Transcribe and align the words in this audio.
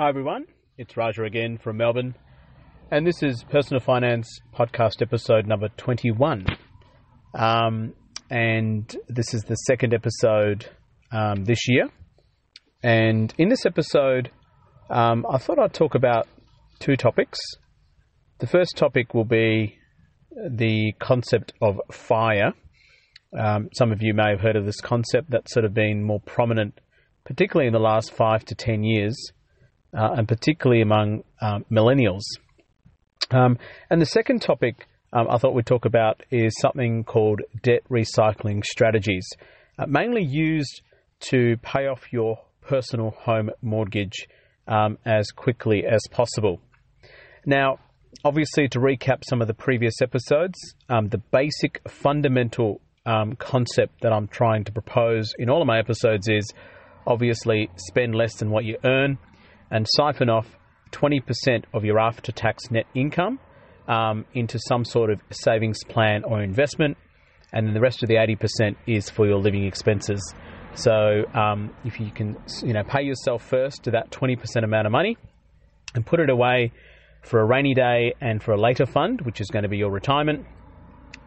Hi 0.00 0.08
everyone, 0.08 0.46
it's 0.78 0.96
Raja 0.96 1.24
again 1.24 1.58
from 1.58 1.76
Melbourne, 1.76 2.14
and 2.90 3.06
this 3.06 3.22
is 3.22 3.44
Personal 3.44 3.80
Finance 3.80 4.40
Podcast 4.50 5.02
episode 5.02 5.46
number 5.46 5.68
21. 5.76 6.46
Um, 7.34 7.92
and 8.30 8.96
this 9.08 9.34
is 9.34 9.42
the 9.42 9.56
second 9.56 9.92
episode 9.92 10.70
um, 11.12 11.44
this 11.44 11.68
year. 11.68 11.90
And 12.82 13.34
in 13.36 13.50
this 13.50 13.66
episode, 13.66 14.30
um, 14.88 15.26
I 15.30 15.36
thought 15.36 15.58
I'd 15.58 15.74
talk 15.74 15.94
about 15.94 16.26
two 16.78 16.96
topics. 16.96 17.38
The 18.38 18.46
first 18.46 18.78
topic 18.78 19.12
will 19.12 19.26
be 19.26 19.76
the 20.32 20.94
concept 20.98 21.52
of 21.60 21.78
FIRE. 21.92 22.54
Um, 23.38 23.68
some 23.76 23.92
of 23.92 24.00
you 24.00 24.14
may 24.14 24.30
have 24.30 24.40
heard 24.40 24.56
of 24.56 24.64
this 24.64 24.80
concept 24.80 25.28
that's 25.28 25.52
sort 25.52 25.66
of 25.66 25.74
been 25.74 26.02
more 26.02 26.20
prominent, 26.20 26.80
particularly 27.26 27.66
in 27.66 27.74
the 27.74 27.80
last 27.80 28.14
five 28.14 28.46
to 28.46 28.54
ten 28.54 28.82
years, 28.82 29.14
uh, 29.96 30.10
and 30.16 30.28
particularly 30.28 30.82
among 30.82 31.24
um, 31.40 31.64
millennials. 31.70 32.22
Um, 33.30 33.58
and 33.88 34.00
the 34.00 34.06
second 34.06 34.42
topic 34.42 34.86
um, 35.12 35.26
I 35.28 35.38
thought 35.38 35.54
we'd 35.54 35.66
talk 35.66 35.84
about 35.84 36.22
is 36.30 36.54
something 36.60 37.04
called 37.04 37.42
debt 37.62 37.82
recycling 37.90 38.64
strategies, 38.64 39.26
uh, 39.78 39.86
mainly 39.86 40.22
used 40.22 40.82
to 41.30 41.56
pay 41.62 41.86
off 41.86 42.12
your 42.12 42.38
personal 42.60 43.10
home 43.10 43.50
mortgage 43.62 44.28
um, 44.68 44.98
as 45.04 45.30
quickly 45.32 45.84
as 45.84 46.00
possible. 46.10 46.60
Now, 47.44 47.78
obviously, 48.24 48.68
to 48.68 48.78
recap 48.78 49.22
some 49.28 49.40
of 49.40 49.48
the 49.48 49.54
previous 49.54 50.00
episodes, 50.00 50.58
um, 50.88 51.08
the 51.08 51.18
basic 51.18 51.80
fundamental 51.88 52.80
um, 53.04 53.34
concept 53.34 54.02
that 54.02 54.12
I'm 54.12 54.28
trying 54.28 54.64
to 54.64 54.72
propose 54.72 55.32
in 55.38 55.50
all 55.50 55.60
of 55.60 55.66
my 55.66 55.78
episodes 55.78 56.28
is 56.28 56.52
obviously 57.06 57.70
spend 57.76 58.14
less 58.14 58.36
than 58.36 58.50
what 58.50 58.64
you 58.64 58.76
earn 58.84 59.18
and 59.70 59.86
siphon 59.88 60.28
off 60.28 60.46
20% 60.92 61.64
of 61.72 61.84
your 61.84 61.98
after 61.98 62.32
tax 62.32 62.70
net 62.70 62.86
income 62.94 63.38
um, 63.88 64.24
into 64.34 64.58
some 64.68 64.84
sort 64.84 65.10
of 65.10 65.20
savings 65.30 65.82
plan 65.84 66.24
or 66.24 66.42
investment, 66.42 66.96
and 67.52 67.66
then 67.66 67.74
the 67.74 67.80
rest 67.80 68.02
of 68.02 68.08
the 68.08 68.14
80% 68.14 68.76
is 68.86 69.10
for 69.10 69.26
your 69.26 69.38
living 69.38 69.64
expenses. 69.64 70.34
So 70.74 71.24
um, 71.34 71.74
if 71.84 71.98
you 71.98 72.10
can, 72.12 72.36
you 72.62 72.72
know, 72.72 72.84
pay 72.84 73.02
yourself 73.02 73.42
first 73.42 73.84
to 73.84 73.90
that 73.92 74.10
20% 74.10 74.62
amount 74.62 74.86
of 74.86 74.92
money 74.92 75.16
and 75.94 76.06
put 76.06 76.20
it 76.20 76.30
away 76.30 76.72
for 77.22 77.40
a 77.40 77.44
rainy 77.44 77.74
day 77.74 78.14
and 78.20 78.40
for 78.42 78.52
a 78.52 78.60
later 78.60 78.86
fund, 78.86 79.20
which 79.22 79.40
is 79.40 79.48
going 79.48 79.64
to 79.64 79.68
be 79.68 79.78
your 79.78 79.90
retirement, 79.90 80.46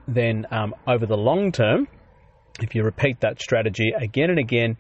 then 0.08 0.48
um, 0.50 0.74
over 0.88 1.06
the 1.06 1.18
long 1.18 1.52
term, 1.52 1.88
if 2.62 2.74
you 2.74 2.84
repeat 2.84 3.20
that 3.22 3.42
strategy 3.42 3.92
again 3.96 4.30
and 4.30 4.40
again, 4.40 4.78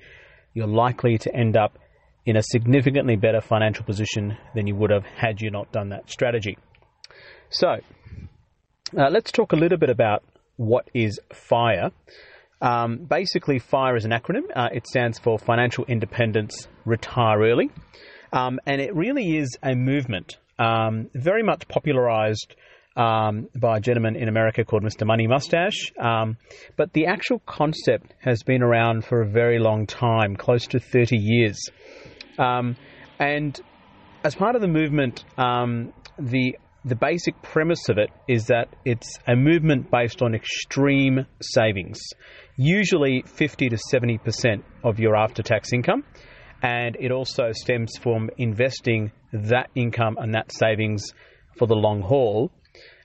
you're 0.53 0.67
likely 0.67 1.17
to 1.17 1.36
end 1.36 1.58
up 1.58 1.78
in 2.25 2.38
a 2.38 2.43
significantly 2.43 3.16
better 3.16 3.41
financial 3.41 3.85
position 3.85 4.38
than 4.55 4.67
you 4.67 4.75
would 4.75 4.89
have 4.89 5.05
had 5.05 5.41
you 5.41 5.52
not 5.52 5.71
done 5.71 5.89
that 5.89 6.09
strategy. 6.09 6.57
So, 7.49 7.67
uh, 8.97 9.09
let's 9.09 9.31
talk 9.31 9.53
a 9.53 9.56
little 9.56 9.78
bit 9.78 9.89
about 9.89 10.23
what 10.57 10.89
is 10.94 11.19
FIRE. 11.34 11.91
Um, 12.61 13.06
basically, 13.09 13.59
FIRE 13.59 13.97
is 13.97 14.06
an 14.06 14.11
acronym. 14.11 14.44
Uh, 14.56 14.69
it 14.72 14.88
stands 14.88 15.19
for 15.19 15.38
Financial 15.38 15.84
Independence 15.85 16.67
Retire 16.85 17.41
Early. 17.41 17.69
Um, 18.31 18.59
and 18.66 18.81
it 18.81 18.95
really 18.95 19.38
is 19.38 19.57
a 19.61 19.75
movement, 19.75 20.38
um, 20.57 21.09
very 21.13 21.44
much 21.44 21.67
popularized 21.67 22.55
um, 22.95 23.50
by 23.55 23.78
a 23.78 23.79
gentleman 23.79 24.16
in 24.16 24.28
America 24.28 24.63
called 24.63 24.84
Mr. 24.84 25.05
Money 25.05 25.28
Mustache. 25.28 25.91
Um, 26.00 26.38
but 26.78 26.94
the 26.94 27.07
actual 27.07 27.40
concept 27.45 28.13
has 28.19 28.44
been 28.44 28.63
around 28.63 29.05
for 29.05 29.22
a 29.22 29.28
very 29.28 29.59
long 29.59 29.85
time, 29.85 30.35
close 30.35 30.67
to 30.67 30.79
30 30.79 31.17
years. 31.17 31.59
Um, 32.38 32.75
and 33.19 33.59
as 34.23 34.35
part 34.35 34.55
of 34.55 34.61
the 34.61 34.67
movement, 34.67 35.23
the 35.38 36.57
the 36.85 36.95
basic 36.95 37.41
premise 37.41 37.88
of 37.89 37.97
it 37.97 38.09
is 38.27 38.47
that 38.47 38.67
it's 38.83 39.17
a 39.25 39.35
movement 39.35 39.89
based 39.89 40.21
on 40.21 40.35
extreme 40.35 41.25
savings, 41.41 42.01
usually 42.57 43.23
50 43.25 43.69
to 43.69 43.77
70% 43.77 44.63
of 44.83 44.99
your 44.99 45.16
after 45.16 45.41
tax 45.41 45.72
income. 45.72 46.03
And 46.61 46.97
it 46.99 47.11
also 47.11 47.51
stems 47.53 47.97
from 48.01 48.29
investing 48.38 49.11
that 49.31 49.69
income 49.75 50.17
and 50.19 50.33
that 50.33 50.51
savings 50.51 51.13
for 51.57 51.67
the 51.67 51.75
long 51.75 52.01
haul. 52.01 52.51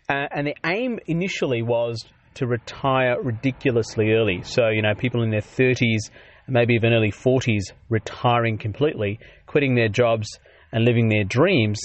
Uh, 0.08 0.26
and 0.30 0.46
the 0.46 0.56
aim 0.64 0.98
initially 1.06 1.62
was 1.62 2.04
to 2.34 2.46
retire 2.46 3.20
ridiculously 3.20 4.12
early. 4.12 4.42
So, 4.42 4.68
you 4.68 4.82
know, 4.82 4.94
people 4.96 5.22
in 5.22 5.30
their 5.30 5.40
30s, 5.40 6.10
maybe 6.48 6.74
even 6.74 6.92
early 6.92 7.12
40s, 7.12 7.72
retiring 7.88 8.58
completely, 8.58 9.20
quitting 9.46 9.74
their 9.74 9.88
jobs 9.88 10.38
and 10.72 10.84
living 10.84 11.08
their 11.08 11.24
dreams 11.24 11.80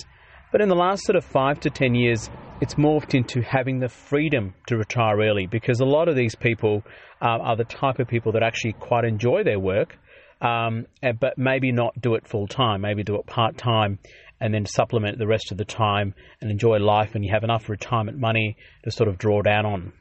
but 0.54 0.62
in 0.62 0.70
the 0.70 0.76
last 0.76 1.04
sort 1.04 1.16
of 1.16 1.26
five 1.26 1.60
to 1.62 1.72
10 1.72 1.96
years, 1.96 2.30
it's 2.62 2.76
morphed 2.76 3.16
into 3.16 3.42
having 3.42 3.80
the 3.80 3.90
freedom 3.90 4.54
to 4.68 4.78
retire 4.78 5.20
early 5.20 5.48
because 5.48 5.80
a 5.80 5.86
lot 5.86 6.08
of 6.08 6.16
these 6.16 6.36
people 6.36 6.84
are 7.20 7.56
the 7.56 7.64
type 7.64 7.98
of 7.98 8.08
people 8.08 8.34
that 8.34 8.44
actually 8.44 8.74
quite 8.74 9.04
enjoy 9.04 9.44
their 9.44 9.60
work, 9.60 9.98
um, 10.42 10.86
but 11.20 11.40
maybe 11.40 11.72
not 11.72 12.00
do 12.00 12.14
it 12.14 12.28
full 12.28 12.46
time, 12.46 12.82
maybe 12.82 13.04
do 13.04 13.16
it 13.16 13.26
part 13.26 13.58
time 13.58 13.98
and 14.40 14.54
then 14.54 14.68
supplement 14.68 15.18
the 15.18 15.26
rest 15.26 15.52
of 15.52 15.58
the 15.58 15.66
time 15.66 16.14
and 16.40 16.52
enjoy 16.52 16.78
life 16.78 17.16
and 17.16 17.26
you 17.26 17.32
have 17.34 17.44
enough 17.44 17.68
retirement 17.68 18.20
money 18.20 18.56
to 18.84 18.92
sort 18.92 19.10
of 19.10 19.18
draw 19.18 19.42
down 19.42 19.66
on. 19.66 19.92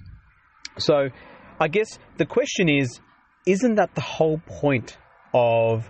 So 0.76 1.08
I 1.58 1.68
guess 1.68 1.98
the 2.18 2.26
question 2.26 2.68
is 2.68 3.00
isn't 3.46 3.76
that 3.76 3.94
the 3.94 4.00
whole 4.00 4.40
point 4.46 4.96
of 5.34 5.88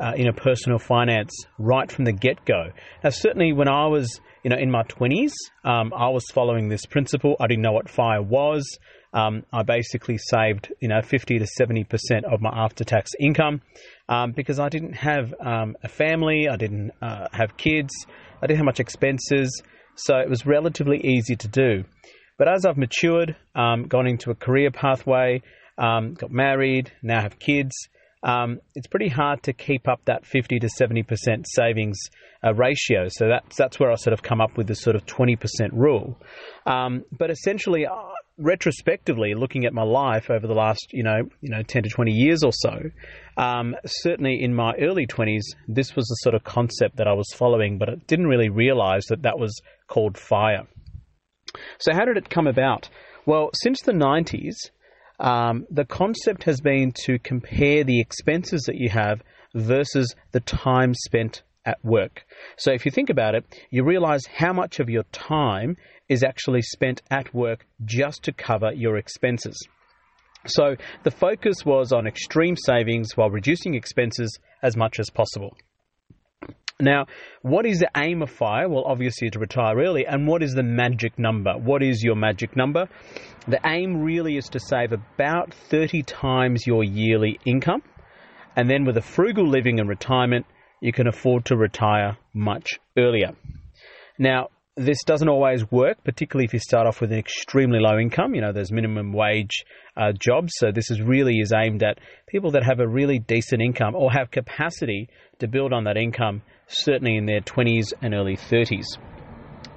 uh, 0.00 0.12
in 0.16 0.32
personal 0.34 0.78
finance 0.78 1.32
right 1.58 1.90
from 1.90 2.04
the 2.04 2.12
get 2.12 2.44
go. 2.44 2.70
Now, 3.02 3.10
certainly 3.10 3.52
when 3.52 3.68
I 3.68 3.86
was 3.86 4.20
you 4.42 4.50
know 4.50 4.56
in 4.56 4.70
my 4.70 4.82
twenties, 4.84 5.34
um, 5.64 5.92
I 5.94 6.08
was 6.08 6.24
following 6.32 6.68
this 6.68 6.86
principle. 6.86 7.36
I 7.40 7.46
didn't 7.46 7.62
know 7.62 7.72
what 7.72 7.88
fire 7.88 8.22
was. 8.22 8.78
Um, 9.12 9.44
I 9.52 9.62
basically 9.62 10.18
saved 10.18 10.72
you 10.80 10.88
know 10.88 11.00
fifty 11.02 11.38
to 11.38 11.46
seventy 11.46 11.84
percent 11.84 12.24
of 12.24 12.40
my 12.40 12.50
after 12.52 12.84
tax 12.84 13.12
income 13.20 13.62
um, 14.08 14.32
because 14.32 14.58
I 14.58 14.68
didn't 14.68 14.94
have 14.94 15.32
um, 15.40 15.76
a 15.82 15.88
family. 15.88 16.48
I 16.50 16.56
didn't 16.56 16.92
uh, 17.00 17.28
have 17.32 17.56
kids. 17.56 17.94
I 18.42 18.46
didn't 18.46 18.58
have 18.58 18.66
much 18.66 18.80
expenses, 18.80 19.62
so 19.94 20.16
it 20.16 20.28
was 20.28 20.44
relatively 20.44 21.00
easy 21.04 21.36
to 21.36 21.48
do. 21.48 21.84
But 22.36 22.48
as 22.48 22.66
I've 22.66 22.76
matured, 22.76 23.36
um, 23.54 23.84
gone 23.84 24.08
into 24.08 24.32
a 24.32 24.34
career 24.34 24.72
pathway, 24.72 25.40
um, 25.78 26.14
got 26.14 26.30
married, 26.30 26.92
now 27.02 27.20
have 27.20 27.38
kids 27.38 27.88
um, 28.24 28.60
it's 28.74 28.86
pretty 28.86 29.08
hard 29.08 29.42
to 29.42 29.52
keep 29.52 29.86
up 29.86 30.00
that 30.06 30.24
50 30.24 30.58
to 30.58 30.66
70% 30.66 31.44
savings 31.46 31.98
uh, 32.42 32.54
ratio. 32.54 33.08
So 33.08 33.28
that's, 33.28 33.56
that's 33.56 33.78
where 33.78 33.92
I 33.92 33.96
sort 33.96 34.14
of 34.14 34.22
come 34.22 34.40
up 34.40 34.56
with 34.56 34.66
this 34.66 34.80
sort 34.80 34.96
of 34.96 35.04
20% 35.04 35.36
rule. 35.72 36.18
Um, 36.66 37.04
but 37.12 37.30
essentially, 37.30 37.86
uh, 37.86 37.94
retrospectively, 38.38 39.34
looking 39.34 39.66
at 39.66 39.74
my 39.74 39.82
life 39.82 40.30
over 40.30 40.46
the 40.46 40.54
last, 40.54 40.86
you 40.90 41.02
know, 41.02 41.28
you 41.42 41.50
know, 41.50 41.62
10 41.62 41.82
to 41.82 41.88
20 41.90 42.12
years 42.12 42.42
or 42.42 42.52
so, 42.52 42.90
um, 43.36 43.76
certainly 43.84 44.42
in 44.42 44.54
my 44.54 44.72
early 44.80 45.06
20s, 45.06 45.42
this 45.68 45.94
was 45.94 46.06
the 46.06 46.16
sort 46.22 46.34
of 46.34 46.42
concept 46.44 46.96
that 46.96 47.06
I 47.06 47.12
was 47.12 47.28
following, 47.34 47.76
but 47.76 47.90
I 47.90 47.96
didn't 48.06 48.26
really 48.26 48.48
realize 48.48 49.04
that 49.10 49.22
that 49.22 49.38
was 49.38 49.60
called 49.86 50.16
FIRE. 50.16 50.66
So 51.78 51.92
how 51.92 52.06
did 52.06 52.16
it 52.16 52.30
come 52.30 52.46
about? 52.46 52.88
Well, 53.26 53.50
since 53.52 53.82
the 53.82 53.92
90s, 53.92 54.54
um, 55.18 55.66
the 55.70 55.84
concept 55.84 56.44
has 56.44 56.60
been 56.60 56.92
to 57.04 57.18
compare 57.18 57.84
the 57.84 58.00
expenses 58.00 58.62
that 58.62 58.76
you 58.76 58.88
have 58.90 59.22
versus 59.54 60.14
the 60.32 60.40
time 60.40 60.94
spent 60.94 61.42
at 61.64 61.82
work. 61.84 62.26
So 62.56 62.72
if 62.72 62.84
you 62.84 62.90
think 62.90 63.10
about 63.10 63.34
it, 63.34 63.44
you 63.70 63.84
realize 63.84 64.26
how 64.26 64.52
much 64.52 64.80
of 64.80 64.90
your 64.90 65.04
time 65.12 65.76
is 66.08 66.22
actually 66.22 66.62
spent 66.62 67.02
at 67.10 67.32
work 67.34 67.66
just 67.84 68.24
to 68.24 68.32
cover 68.32 68.72
your 68.72 68.96
expenses. 68.96 69.56
So 70.46 70.76
the 71.04 71.10
focus 71.10 71.64
was 71.64 71.92
on 71.92 72.06
extreme 72.06 72.56
savings 72.56 73.16
while 73.16 73.30
reducing 73.30 73.74
expenses 73.74 74.38
as 74.62 74.76
much 74.76 74.98
as 74.98 75.08
possible. 75.08 75.56
Now, 76.80 77.06
what 77.42 77.66
is 77.66 77.78
the 77.78 77.90
aim 77.96 78.20
of 78.22 78.30
FIRE? 78.30 78.68
Well, 78.68 78.84
obviously 78.84 79.30
to 79.30 79.38
retire 79.38 79.78
early. 79.78 80.06
And 80.06 80.26
what 80.26 80.42
is 80.42 80.54
the 80.54 80.64
magic 80.64 81.18
number? 81.18 81.52
What 81.56 81.84
is 81.84 82.02
your 82.02 82.16
magic 82.16 82.56
number? 82.56 82.88
The 83.46 83.60
aim 83.64 84.02
really 84.02 84.36
is 84.36 84.48
to 84.50 84.58
save 84.58 84.92
about 84.92 85.54
30 85.54 86.02
times 86.02 86.66
your 86.66 86.82
yearly 86.82 87.38
income. 87.44 87.82
And 88.56 88.68
then 88.68 88.84
with 88.84 88.96
a 88.96 89.02
frugal 89.02 89.46
living 89.46 89.78
and 89.78 89.88
retirement, 89.88 90.46
you 90.80 90.92
can 90.92 91.06
afford 91.06 91.44
to 91.46 91.56
retire 91.56 92.16
much 92.32 92.80
earlier. 92.98 93.36
Now, 94.18 94.48
this 94.76 95.04
doesn't 95.04 95.28
always 95.28 95.70
work, 95.70 96.02
particularly 96.02 96.46
if 96.46 96.52
you 96.52 96.58
start 96.58 96.86
off 96.86 97.00
with 97.00 97.12
an 97.12 97.18
extremely 97.18 97.78
low 97.78 97.98
income. 97.98 98.34
You 98.34 98.40
know, 98.40 98.52
there's 98.52 98.72
minimum 98.72 99.12
wage 99.12 99.64
uh, 99.96 100.12
jobs, 100.18 100.52
so 100.56 100.72
this 100.72 100.90
is 100.90 101.00
really 101.00 101.38
is 101.38 101.52
aimed 101.52 101.84
at 101.84 101.98
people 102.26 102.50
that 102.52 102.64
have 102.64 102.80
a 102.80 102.88
really 102.88 103.20
decent 103.20 103.62
income 103.62 103.94
or 103.94 104.10
have 104.10 104.32
capacity 104.32 105.08
to 105.38 105.46
build 105.46 105.72
on 105.72 105.84
that 105.84 105.96
income, 105.96 106.42
certainly 106.66 107.16
in 107.16 107.26
their 107.26 107.40
20s 107.40 107.92
and 108.02 108.14
early 108.14 108.36
30s. 108.36 108.84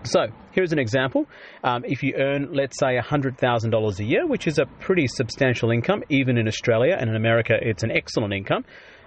So, 0.04 0.28
here's 0.52 0.72
an 0.72 0.80
example. 0.80 1.26
Um, 1.64 1.84
if 1.86 2.02
you 2.02 2.16
earn, 2.18 2.54
let's 2.54 2.80
say, 2.80 2.98
$100,000 2.98 4.00
a 4.00 4.04
year, 4.04 4.26
which 4.26 4.48
is 4.48 4.58
a 4.58 4.66
pretty 4.80 5.06
substantial 5.08 5.70
income, 5.70 6.04
even 6.10 6.38
in 6.38 6.48
Australia 6.48 6.96
and 7.00 7.10
in 7.10 7.16
America, 7.16 7.54
it's 7.62 7.84
an 7.84 7.92
excellent 7.92 8.34
income. 8.34 8.66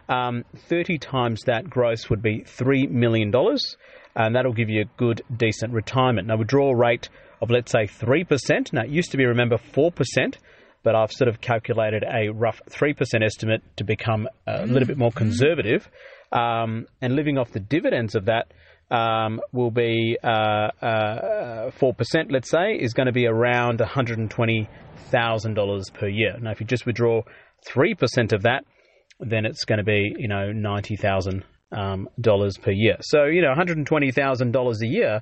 Um, 0.09 0.45
30 0.69 0.99
times 0.99 1.43
that 1.47 1.71
gross 1.71 2.11
would 2.11 2.21
be 2.21 2.43
$3 2.43 2.91
million 2.91 3.33
and 4.27 4.37
that'll 4.37 4.53
give 4.53 4.69
you 4.69 4.83
a 4.83 4.91
good, 4.97 5.23
decent 5.35 5.73
retirement. 5.73 6.29
Now, 6.29 6.37
withdrawal 6.37 6.75
rate 6.75 7.09
of 7.41 7.51
let's 7.51 7.73
say 7.73 7.87
3%. 7.87 8.73
Now, 8.73 8.83
it 8.83 8.91
used 8.91 9.13
to 9.13 9.17
be, 9.17 9.25
remember, 9.25 9.57
4%, 9.57 10.37
but 10.83 10.95
I've 10.95 11.13
sort 11.13 11.29
of 11.29 11.41
calculated 11.41 12.05
a 12.05 12.29
rough 12.29 12.61
3% 12.71 13.25
estimate 13.25 13.63
to 13.77 13.85
become 13.85 14.29
a 14.47 14.67
little 14.67 14.87
bit 14.87 14.99
more 14.99 15.13
conservative. 15.13 15.89
Um, 16.33 16.87
and 17.01 17.17
living 17.17 17.39
off 17.39 17.51
the 17.51 17.61
dividends 17.61 18.15
of 18.15 18.27
that 18.27 18.53
um, 18.91 19.41
will 19.53 19.71
be 19.71 20.19
uh, 20.23 20.69
uh, 20.83 21.71
4%, 21.71 22.31
let's 22.31 22.51
say, 22.51 22.75
is 22.75 22.93
going 22.93 23.07
to 23.07 23.13
be 23.13 23.27
around 23.27 23.79
$120,000 23.79 25.95
per 25.95 26.09
year. 26.09 26.37
Now, 26.41 26.51
if 26.51 26.61
you 26.61 26.67
just 26.67 26.85
withdraw 26.87 27.23
3% 27.67 28.33
of 28.33 28.43
that, 28.43 28.65
then 29.19 29.47
it's 29.47 29.65
going 29.65 29.79
to 29.79 29.85
be, 29.85 30.15
you 30.19 30.29
know, 30.29 30.53
90,000 30.53 31.43
um, 31.73 32.09
dollars 32.21 32.57
per 32.59 32.71
year. 32.71 32.97
So 33.01 33.25
you 33.25 33.43
know, 33.43 33.49
one 33.49 33.57
hundred 33.57 33.79
and 33.79 33.87
twenty 33.87 34.11
thousand 34.11 34.53
dollars 34.53 34.83
a 34.83 34.87
year 34.87 35.21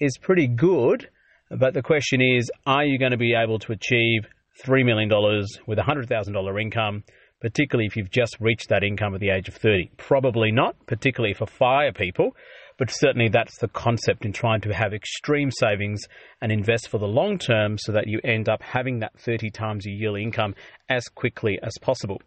is 0.00 0.18
pretty 0.18 0.46
good. 0.46 1.08
But 1.50 1.74
the 1.74 1.82
question 1.82 2.20
is, 2.20 2.50
are 2.66 2.84
you 2.84 2.98
going 2.98 3.12
to 3.12 3.16
be 3.16 3.34
able 3.34 3.58
to 3.60 3.72
achieve 3.72 4.26
three 4.64 4.82
million 4.82 5.08
dollars 5.08 5.58
with 5.66 5.78
a 5.78 5.82
hundred 5.82 6.08
thousand 6.08 6.34
dollar 6.34 6.58
income? 6.58 7.04
Particularly 7.40 7.86
if 7.86 7.96
you've 7.96 8.10
just 8.10 8.36
reached 8.40 8.70
that 8.70 8.82
income 8.82 9.14
at 9.14 9.20
the 9.20 9.28
age 9.28 9.46
of 9.46 9.54
30. 9.54 9.90
Probably 9.98 10.50
not, 10.50 10.74
particularly 10.86 11.34
for 11.34 11.46
fire 11.46 11.92
people, 11.92 12.34
but 12.78 12.90
certainly 12.90 13.28
that's 13.28 13.58
the 13.58 13.68
concept 13.68 14.24
in 14.24 14.32
trying 14.32 14.62
to 14.62 14.72
have 14.72 14.94
extreme 14.94 15.50
savings 15.50 16.00
and 16.40 16.50
invest 16.50 16.88
for 16.88 16.98
the 16.98 17.06
long 17.06 17.38
term 17.38 17.76
so 17.78 17.92
that 17.92 18.06
you 18.06 18.20
end 18.24 18.48
up 18.48 18.62
having 18.62 19.00
that 19.00 19.18
30 19.20 19.50
times 19.50 19.84
your 19.84 19.94
yearly 19.94 20.22
income 20.22 20.54
as 20.88 21.04
quickly 21.08 21.58
as 21.62 21.72
possible. 21.80 22.20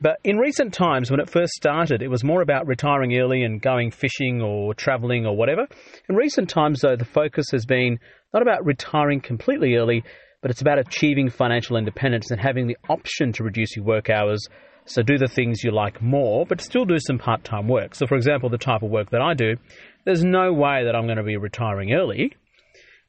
But 0.00 0.18
in 0.24 0.36
recent 0.36 0.72
times, 0.72 1.10
when 1.10 1.20
it 1.20 1.30
first 1.30 1.52
started, 1.52 2.02
it 2.02 2.08
was 2.08 2.24
more 2.24 2.42
about 2.42 2.66
retiring 2.66 3.16
early 3.18 3.42
and 3.42 3.60
going 3.60 3.90
fishing 3.90 4.42
or 4.42 4.74
traveling 4.74 5.26
or 5.26 5.36
whatever. 5.36 5.66
In 6.08 6.16
recent 6.16 6.48
times, 6.48 6.80
though, 6.80 6.96
the 6.96 7.04
focus 7.04 7.46
has 7.52 7.66
been 7.66 7.98
not 8.32 8.42
about 8.42 8.64
retiring 8.64 9.20
completely 9.20 9.76
early, 9.76 10.04
but 10.42 10.50
it's 10.50 10.60
about 10.60 10.78
achieving 10.78 11.30
financial 11.30 11.76
independence 11.76 12.30
and 12.30 12.40
having 12.40 12.66
the 12.66 12.76
option 12.88 13.32
to 13.32 13.44
reduce 13.44 13.76
your 13.76 13.84
work 13.84 14.10
hours. 14.10 14.46
So 14.84 15.02
do 15.02 15.18
the 15.18 15.26
things 15.26 15.64
you 15.64 15.72
like 15.72 16.00
more, 16.00 16.46
but 16.46 16.60
still 16.60 16.84
do 16.84 16.98
some 16.98 17.18
part 17.18 17.42
time 17.42 17.66
work. 17.66 17.94
So, 17.94 18.06
for 18.06 18.14
example, 18.14 18.48
the 18.48 18.58
type 18.58 18.82
of 18.82 18.90
work 18.90 19.10
that 19.10 19.20
I 19.20 19.34
do, 19.34 19.56
there's 20.04 20.22
no 20.22 20.52
way 20.52 20.84
that 20.84 20.94
I'm 20.94 21.06
going 21.06 21.16
to 21.16 21.24
be 21.24 21.36
retiring 21.36 21.92
early, 21.92 22.36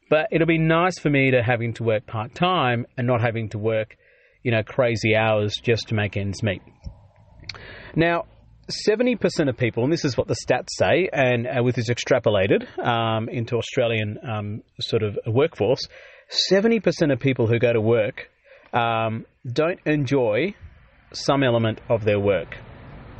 but 0.10 0.28
it'll 0.32 0.48
be 0.48 0.58
nice 0.58 0.98
for 0.98 1.10
me 1.10 1.32
to 1.32 1.44
having 1.44 1.74
to 1.76 1.84
work 1.84 2.08
part 2.08 2.34
time 2.34 2.88
and 2.98 3.06
not 3.06 3.22
having 3.22 3.50
to 3.50 3.60
work 3.60 3.96
you 4.48 4.52
know, 4.52 4.64
crazy 4.64 5.14
hours 5.14 5.56
just 5.62 5.90
to 5.90 5.94
make 5.94 6.16
ends 6.16 6.42
meet. 6.42 6.62
Now, 7.98 8.24
70% 8.88 9.50
of 9.50 9.58
people, 9.58 9.84
and 9.84 9.92
this 9.92 10.06
is 10.06 10.16
what 10.16 10.30
the 10.30 10.36
stats 10.36 10.70
say, 10.70 11.10
and 11.12 11.46
uh, 11.46 11.62
with 11.62 11.76
this 11.76 11.90
extrapolated 11.90 12.66
um, 12.80 13.28
into 13.28 13.58
Australian 13.58 14.18
um, 14.26 14.64
sort 14.80 15.04
of 15.04 15.18
workforce, 15.28 15.90
70% 16.50 17.12
of 17.12 17.20
people 17.20 17.46
who 17.46 17.60
go 17.60 17.74
to 17.74 17.82
work 17.82 18.30
um, 18.72 19.26
don't 19.46 19.82
enjoy 19.86 20.56
some 21.12 21.44
element 21.44 21.82
of 21.90 22.06
their 22.06 22.20
work. 22.20 22.56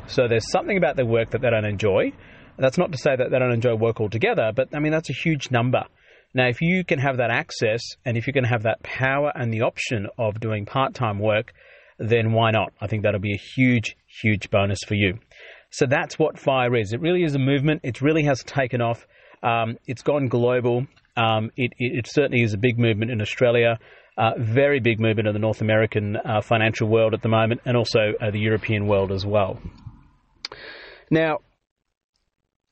So 0.06 0.28
there's 0.28 0.50
something 0.50 0.78
about 0.78 0.96
their 0.96 1.04
work 1.04 1.32
that 1.32 1.42
they 1.42 1.50
don't 1.50 1.66
enjoy. 1.66 2.12
That's 2.56 2.78
not 2.78 2.90
to 2.92 2.96
say 2.96 3.16
that 3.16 3.30
they 3.30 3.38
don't 3.38 3.52
enjoy 3.52 3.74
work 3.74 4.00
altogether, 4.00 4.50
but 4.56 4.74
I 4.74 4.78
mean, 4.78 4.92
that's 4.92 5.10
a 5.10 5.14
huge 5.24 5.50
number. 5.50 5.84
Now, 6.34 6.48
if 6.48 6.60
you 6.60 6.84
can 6.84 6.98
have 6.98 7.16
that 7.16 7.30
access 7.30 7.82
and 8.04 8.16
if 8.16 8.26
you 8.26 8.32
can 8.32 8.44
have 8.44 8.62
that 8.64 8.82
power 8.82 9.32
and 9.34 9.52
the 9.52 9.62
option 9.62 10.06
of 10.18 10.40
doing 10.40 10.66
part 10.66 10.94
time 10.94 11.18
work, 11.18 11.52
then 11.98 12.32
why 12.32 12.50
not? 12.50 12.72
I 12.80 12.86
think 12.86 13.02
that'll 13.02 13.20
be 13.20 13.34
a 13.34 13.40
huge, 13.56 13.96
huge 14.22 14.50
bonus 14.50 14.80
for 14.86 14.94
you. 14.94 15.18
So 15.70 15.86
that's 15.86 16.18
what 16.18 16.38
FIRE 16.38 16.76
is. 16.76 16.92
It 16.92 17.00
really 17.00 17.24
is 17.24 17.34
a 17.34 17.38
movement. 17.38 17.80
It 17.84 18.00
really 18.00 18.24
has 18.24 18.42
taken 18.42 18.80
off. 18.80 19.06
Um, 19.42 19.78
it's 19.86 20.02
gone 20.02 20.28
global. 20.28 20.86
Um, 21.16 21.50
it, 21.56 21.72
it, 21.78 21.98
it, 21.98 22.06
certainly 22.06 22.42
is 22.42 22.54
a 22.54 22.58
big 22.58 22.78
movement 22.78 23.10
in 23.10 23.20
Australia, 23.20 23.78
uh, 24.16 24.32
very 24.38 24.80
big 24.80 25.00
movement 25.00 25.26
in 25.28 25.34
the 25.34 25.40
North 25.40 25.60
American 25.60 26.16
uh, 26.16 26.40
financial 26.40 26.88
world 26.88 27.12
at 27.12 27.22
the 27.22 27.28
moment, 27.28 27.60
and 27.64 27.76
also 27.76 28.12
uh, 28.20 28.30
the 28.30 28.38
European 28.38 28.86
world 28.86 29.10
as 29.10 29.26
well. 29.26 29.60
Now, 31.10 31.38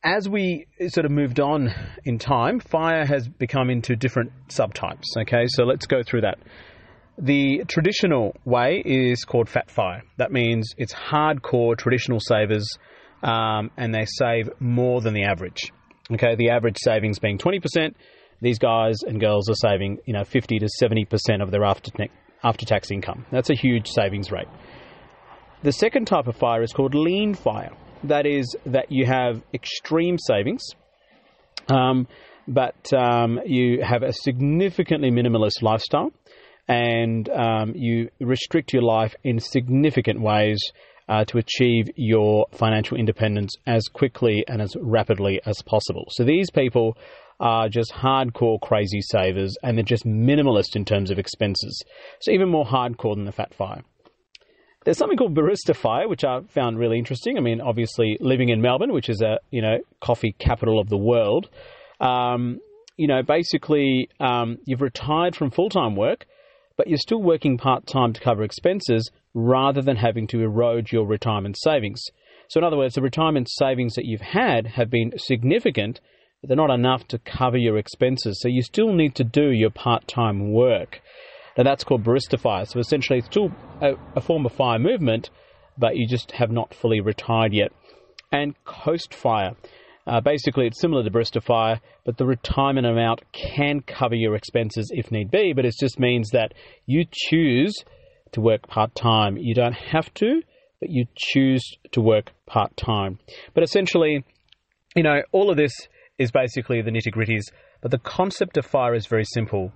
as 0.02 0.28
we 0.28 0.66
sort 0.88 1.04
of 1.04 1.10
moved 1.10 1.40
on 1.40 1.72
in 2.04 2.18
time, 2.18 2.60
fire 2.60 3.04
has 3.04 3.26
become 3.26 3.70
into 3.70 3.96
different 3.96 4.30
subtypes. 4.48 5.04
Okay, 5.18 5.46
so 5.48 5.64
let's 5.64 5.86
go 5.86 6.02
through 6.02 6.20
that. 6.22 6.38
The 7.18 7.64
traditional 7.66 8.36
way 8.44 8.82
is 8.84 9.24
called 9.24 9.48
fat 9.48 9.70
fire. 9.70 10.02
That 10.18 10.30
means 10.30 10.74
it's 10.76 10.94
hardcore 10.94 11.76
traditional 11.76 12.20
savers, 12.20 12.68
um, 13.22 13.70
and 13.76 13.94
they 13.94 14.04
save 14.04 14.50
more 14.60 15.00
than 15.00 15.14
the 15.14 15.24
average. 15.24 15.72
Okay, 16.12 16.36
the 16.36 16.50
average 16.50 16.76
savings 16.78 17.18
being 17.18 17.38
20%. 17.38 17.94
These 18.42 18.58
guys 18.58 19.02
and 19.02 19.18
girls 19.18 19.48
are 19.48 19.54
saving, 19.54 19.98
you 20.04 20.12
know, 20.12 20.24
50 20.24 20.58
to 20.58 20.68
70% 20.80 21.42
of 21.42 21.50
their 21.50 21.64
after 21.64 21.90
after 22.44 22.66
tax 22.66 22.90
income. 22.90 23.26
That's 23.32 23.50
a 23.50 23.54
huge 23.54 23.88
savings 23.88 24.30
rate. 24.30 24.46
The 25.62 25.72
second 25.72 26.04
type 26.04 26.28
of 26.28 26.36
fire 26.36 26.62
is 26.62 26.72
called 26.72 26.94
lean 26.94 27.34
fire. 27.34 27.72
That 28.04 28.26
is 28.26 28.54
that 28.66 28.90
you 28.90 29.06
have 29.06 29.42
extreme 29.54 30.18
savings, 30.18 30.62
um, 31.68 32.06
but 32.46 32.92
um, 32.92 33.40
you 33.44 33.82
have 33.82 34.02
a 34.02 34.12
significantly 34.12 35.10
minimalist 35.10 35.62
lifestyle, 35.62 36.12
and 36.68 37.28
um, 37.28 37.72
you 37.74 38.10
restrict 38.20 38.72
your 38.72 38.82
life 38.82 39.14
in 39.24 39.40
significant 39.40 40.20
ways 40.20 40.58
uh, 41.08 41.24
to 41.24 41.38
achieve 41.38 41.88
your 41.96 42.46
financial 42.52 42.96
independence 42.96 43.54
as 43.66 43.84
quickly 43.88 44.44
and 44.48 44.60
as 44.60 44.74
rapidly 44.80 45.40
as 45.46 45.62
possible. 45.62 46.06
So 46.10 46.24
these 46.24 46.50
people 46.50 46.96
are 47.38 47.68
just 47.68 47.92
hardcore 47.92 48.60
crazy 48.60 49.00
savers 49.00 49.54
and 49.62 49.76
they're 49.76 49.84
just 49.84 50.06
minimalist 50.06 50.74
in 50.74 50.84
terms 50.84 51.10
of 51.10 51.18
expenses. 51.18 51.82
So 52.20 52.32
even 52.32 52.48
more 52.48 52.64
hardcore 52.64 53.14
than 53.14 53.24
the 53.24 53.32
fat 53.32 53.54
fire. 53.54 53.82
There's 54.86 54.98
something 54.98 55.18
called 55.18 55.34
Barista 55.34 55.74
Fire, 55.74 56.08
which 56.08 56.22
I 56.22 56.42
found 56.48 56.78
really 56.78 56.96
interesting. 56.96 57.36
I 57.36 57.40
mean, 57.40 57.60
obviously, 57.60 58.16
living 58.20 58.50
in 58.50 58.62
Melbourne, 58.62 58.92
which 58.92 59.08
is 59.08 59.20
a 59.20 59.40
you 59.50 59.60
know 59.60 59.78
coffee 60.00 60.36
capital 60.38 60.78
of 60.78 60.88
the 60.88 60.96
world, 60.96 61.50
um, 62.00 62.60
you 62.96 63.08
know, 63.08 63.20
basically 63.24 64.08
um, 64.20 64.58
you've 64.64 64.82
retired 64.82 65.34
from 65.34 65.50
full 65.50 65.70
time 65.70 65.96
work, 65.96 66.24
but 66.76 66.86
you're 66.86 66.98
still 66.98 67.20
working 67.20 67.58
part 67.58 67.88
time 67.88 68.12
to 68.12 68.20
cover 68.20 68.44
expenses 68.44 69.10
rather 69.34 69.82
than 69.82 69.96
having 69.96 70.28
to 70.28 70.40
erode 70.40 70.92
your 70.92 71.04
retirement 71.04 71.56
savings. 71.58 72.00
So, 72.48 72.60
in 72.60 72.64
other 72.64 72.76
words, 72.76 72.94
the 72.94 73.02
retirement 73.02 73.48
savings 73.50 73.94
that 73.94 74.04
you've 74.04 74.20
had 74.20 74.68
have 74.68 74.88
been 74.88 75.14
significant, 75.16 76.00
but 76.40 76.46
they're 76.46 76.56
not 76.56 76.70
enough 76.70 77.08
to 77.08 77.18
cover 77.18 77.56
your 77.56 77.76
expenses. 77.76 78.38
So, 78.40 78.46
you 78.46 78.62
still 78.62 78.92
need 78.92 79.16
to 79.16 79.24
do 79.24 79.50
your 79.50 79.70
part 79.70 80.06
time 80.06 80.52
work. 80.52 81.00
Now 81.56 81.64
that's 81.64 81.84
called 81.84 82.04
barista 82.04 82.38
fire. 82.38 82.64
So 82.66 82.78
essentially, 82.78 83.18
it's 83.18 83.28
still 83.28 83.50
a, 83.80 83.94
a 84.14 84.20
form 84.20 84.46
of 84.46 84.52
fire 84.52 84.78
movement, 84.78 85.30
but 85.78 85.96
you 85.96 86.06
just 86.06 86.32
have 86.32 86.50
not 86.50 86.74
fully 86.74 87.00
retired 87.00 87.52
yet. 87.52 87.72
And 88.32 88.54
coast 88.64 89.14
fire. 89.14 89.56
Uh, 90.06 90.20
basically, 90.20 90.66
it's 90.66 90.80
similar 90.80 91.02
to 91.02 91.10
barista 91.10 91.42
fire, 91.42 91.80
but 92.04 92.16
the 92.16 92.26
retirement 92.26 92.86
amount 92.86 93.22
can 93.32 93.80
cover 93.80 94.14
your 94.14 94.36
expenses 94.36 94.90
if 94.94 95.10
need 95.10 95.30
be. 95.30 95.52
But 95.52 95.64
it 95.64 95.74
just 95.78 95.98
means 95.98 96.30
that 96.30 96.52
you 96.86 97.04
choose 97.12 97.74
to 98.32 98.40
work 98.40 98.68
part 98.68 98.94
time. 98.94 99.36
You 99.36 99.54
don't 99.54 99.74
have 99.74 100.12
to, 100.14 100.42
but 100.80 100.90
you 100.90 101.06
choose 101.16 101.64
to 101.92 102.00
work 102.00 102.32
part 102.46 102.76
time. 102.76 103.18
But 103.54 103.64
essentially, 103.64 104.24
you 104.94 105.02
know, 105.02 105.22
all 105.32 105.50
of 105.50 105.56
this 105.56 105.72
is 106.18 106.30
basically 106.30 106.82
the 106.82 106.90
nitty 106.90 107.12
gritties. 107.12 107.44
But 107.80 107.90
the 107.90 107.98
concept 107.98 108.56
of 108.56 108.66
fire 108.66 108.94
is 108.94 109.06
very 109.06 109.24
simple 109.24 109.72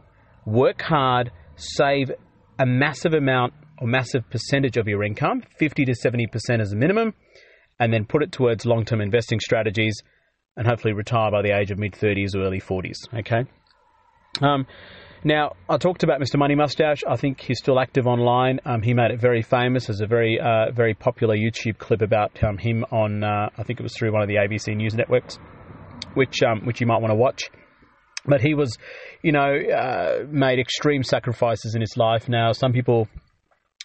work 0.47 0.81
hard 0.83 1.31
save 1.61 2.11
a 2.59 2.67
massive 2.67 3.15
amount 3.15 3.55
or 3.79 3.87
massive 3.87 4.29
percentage 4.31 4.77
of 4.77 4.87
your 4.87 5.03
income, 5.03 5.43
50 5.59 5.87
to 5.87 5.93
70% 5.93 6.61
as 6.61 6.73
a 6.73 6.77
minimum, 6.77 7.15
and 7.79 7.93
then 7.93 8.05
put 8.05 8.23
it 8.23 8.33
towards 8.33 8.67
long 8.67 8.85
term 8.85 9.01
investing 9.01 9.41
strategies 9.41 9.95
and 10.57 10.67
hopefully 10.67 10.93
retire 10.93 11.31
by 11.31 11.43
the 11.43 11.57
age 11.57 11.71
of 11.71 11.79
mid 11.79 11.93
30s 11.93 12.35
or 12.35 12.43
early 12.43 12.61
40s. 12.61 12.97
Okay? 13.15 13.45
Um, 14.43 14.67
Now, 15.23 15.53
I 15.69 15.77
talked 15.77 16.03
about 16.03 16.19
Mr. 16.19 16.39
Money 16.39 16.55
Mustache. 16.55 17.03
I 17.07 17.17
think 17.17 17.41
he's 17.43 17.59
still 17.59 17.79
active 17.79 18.07
online. 18.07 18.59
Um, 18.65 18.81
he 18.81 18.95
made 18.95 19.11
it 19.11 19.21
very 19.21 19.43
famous. 19.43 19.87
There's 19.87 20.01
a 20.01 20.07
very, 20.07 20.41
uh, 20.41 20.73
very 20.73 20.95
popular 20.95 21.37
YouTube 21.37 21.77
clip 21.77 22.01
about 22.01 22.43
um, 22.43 22.57
him 22.57 22.85
on, 22.91 23.23
uh, 23.23 23.51
I 23.57 23.63
think 23.63 23.81
it 23.81 23.83
was 23.83 23.95
through 23.99 24.13
one 24.13 24.23
of 24.23 24.29
the 24.29 24.37
ABC 24.37 24.75
News 24.75 24.95
networks, 24.95 25.39
which 26.15 26.43
um, 26.43 26.65
which 26.65 26.81
you 26.81 26.87
might 26.87 27.03
want 27.03 27.11
to 27.11 27.17
watch. 27.17 27.51
But 28.27 28.41
he 28.41 28.55
was, 28.55 28.77
you 29.23 29.33
know, 29.33 29.55
uh, 29.55 30.27
made 30.29 30.59
extreme 30.59 31.03
sacrifices 31.03 31.75
in 31.75 31.81
his 31.81 31.97
life. 31.97 32.29
Now, 32.29 32.53
some 32.53 32.73
people, 32.73 33.09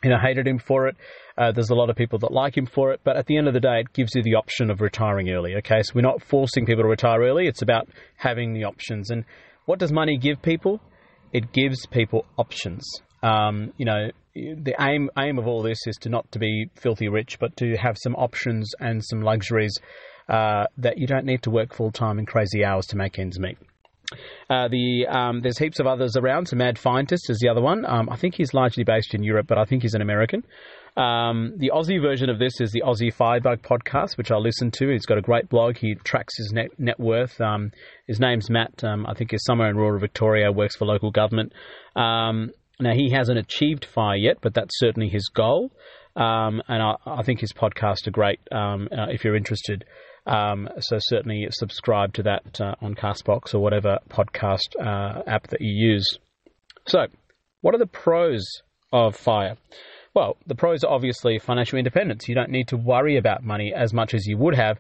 you 0.04 0.10
know, 0.10 0.18
hated 0.22 0.48
him 0.48 0.60
for 0.60 0.88
it. 0.88 0.96
Uh, 1.38 1.51
there's 1.51 1.70
a 1.70 1.75
lot 1.75 1.89
of 1.89 1.96
people 1.96 2.20
that 2.20 2.32
like 2.32 2.58
him 2.58 2.65
for 2.65 2.92
it, 2.92 3.01
but 3.04 3.18
at 3.18 3.25
the 3.25 3.38
end 3.38 3.48
of 3.48 3.54
the 3.54 3.60
day, 3.60 3.80
it 3.80 3.94
gives 3.94 4.15
you 4.15 4.24
the 4.24 4.36
option 4.36 4.70
of 4.70 4.82
retiring 4.82 5.30
early. 5.30 5.56
Okay, 5.56 5.82
so 5.84 5.92
we're 5.96 6.01
not 6.01 6.24
forcing 6.24 6.65
people 6.65 6.84
to 6.84 6.89
retire 6.89 7.22
early. 7.22 7.48
It's 7.48 7.62
about 7.62 7.89
having 8.18 8.54
the 8.54 8.63
options. 8.63 9.10
And 9.10 9.25
what 9.65 9.80
does 9.80 9.92
money 9.92 10.18
give 10.18 10.42
people? 10.42 10.80
It 11.34 11.51
gives 11.51 11.86
people 11.88 12.25
options. 12.38 12.84
Um, 13.22 13.74
you 13.77 13.86
know, 13.86 14.12
the 14.36 14.75
aim 14.80 15.10
aim 15.18 15.39
of 15.39 15.48
all 15.48 15.63
this 15.63 15.80
is 15.88 15.96
to 16.01 16.10
not 16.10 16.32
to 16.34 16.39
be 16.39 16.70
filthy 16.75 17.08
rich, 17.10 17.39
but 17.39 17.58
to 17.58 17.75
have 17.75 17.98
some 17.98 18.15
options 18.15 18.72
and 18.80 19.04
some 19.04 19.22
luxuries 19.22 19.74
uh, 20.30 20.65
that 20.77 20.98
you 20.98 21.08
don't 21.08 21.25
need 21.25 21.42
to 21.44 21.50
work 21.50 21.74
full 21.74 21.92
time 21.92 22.20
and 22.20 22.27
crazy 22.27 22.63
hours 22.63 22.86
to 22.88 22.98
make 22.98 23.18
ends 23.18 23.39
meet. 23.39 23.58
Uh, 24.50 24.67
the 24.67 25.07
um, 25.07 25.41
there's 25.41 25.57
heaps 25.57 25.79
of 25.79 25.88
others 25.88 26.15
around. 26.15 26.47
So 26.47 26.55
Mad 26.55 26.77
Fientist 26.77 27.29
is 27.29 27.39
the 27.39 27.50
other 27.50 27.62
one. 27.62 27.85
Um, 27.85 28.09
I 28.09 28.15
think 28.15 28.35
he's 28.35 28.53
largely 28.53 28.83
based 28.83 29.13
in 29.13 29.24
Europe, 29.24 29.47
but 29.47 29.57
I 29.57 29.65
think 29.65 29.81
he's 29.81 29.93
an 29.93 30.01
American. 30.01 30.43
Um, 30.97 31.55
the 31.57 31.71
Aussie 31.74 32.01
version 32.01 32.29
of 32.29 32.39
this 32.39 32.62
is 32.62 32.71
the 32.71 32.83
Aussie 32.85 33.13
Firebug 33.13 33.62
podcast, 33.62 34.17
which 34.17 34.31
I 34.31 34.38
listen 34.38 34.71
to. 34.71 34.89
He's 34.89 35.05
got 35.05 35.17
a 35.17 35.21
great 35.21 35.50
blog. 35.50 35.77
He 35.77 35.95
tracks 35.95 36.38
his 36.38 36.53
net, 36.53 36.69
net 36.77 37.00
worth. 37.00 37.39
Um, 37.41 37.71
his 38.07 38.19
name's 38.19 38.50
Matt. 38.50 38.81
Um, 38.83 39.05
I 39.05 39.13
think 39.13 39.31
he's 39.31 39.43
somewhere 39.43 39.69
in 39.69 39.75
rural 39.75 40.00
Victoria, 40.00 40.51
works 40.51 40.77
for 40.77 40.85
local 40.85 41.12
government. 41.12 41.51
Um, 41.95 42.51
now, 42.79 42.93
he 42.93 43.12
hasn't 43.12 43.38
achieved 43.38 43.85
fire 43.85 44.15
yet, 44.15 44.38
but 44.41 44.53
that's 44.53 44.77
certainly 44.79 45.09
his 45.09 45.29
goal. 45.33 45.71
And 46.15 46.62
I, 46.67 46.95
I, 47.05 47.24
think 47.24 47.41
his 47.41 47.51
podcasts 47.51 48.07
are 48.07 48.12
great 48.12 48.39
uh, 48.51 48.77
if 49.09 49.24
you're 49.24 49.35
interested. 49.35 49.85
So 50.27 50.98
certainly 51.00 51.48
subscribe 51.51 52.13
to 52.13 52.24
that 52.24 52.60
uh, 52.62 52.75
on 52.82 52.96
Castbox 52.96 53.53
or 53.53 53.60
whatever 53.60 54.00
podcast 54.10 54.75
uh, 54.79 55.22
app 55.27 55.48
that 55.48 55.62
you 55.62 55.72
use. 55.72 56.20
So, 56.88 57.08
what 57.62 57.75
are 57.75 57.79
the 57.79 57.88
pros 57.88 58.46
of 58.91 59.15
fire? 59.15 59.58
Well, 60.13 60.38
the 60.48 60.55
pros 60.55 60.84
are 60.84 60.91
obviously 60.91 61.39
financial 61.39 61.77
independence. 61.77 62.27
You 62.27 62.36
don't 62.36 62.50
need 62.50 62.70
to 62.70 62.77
worry 62.77 63.17
about 63.17 63.44
money 63.44 63.74
as 63.75 63.94
much 63.94 64.13
as 64.13 64.25
you 64.25 64.38
would 64.38 64.55
have 64.55 64.79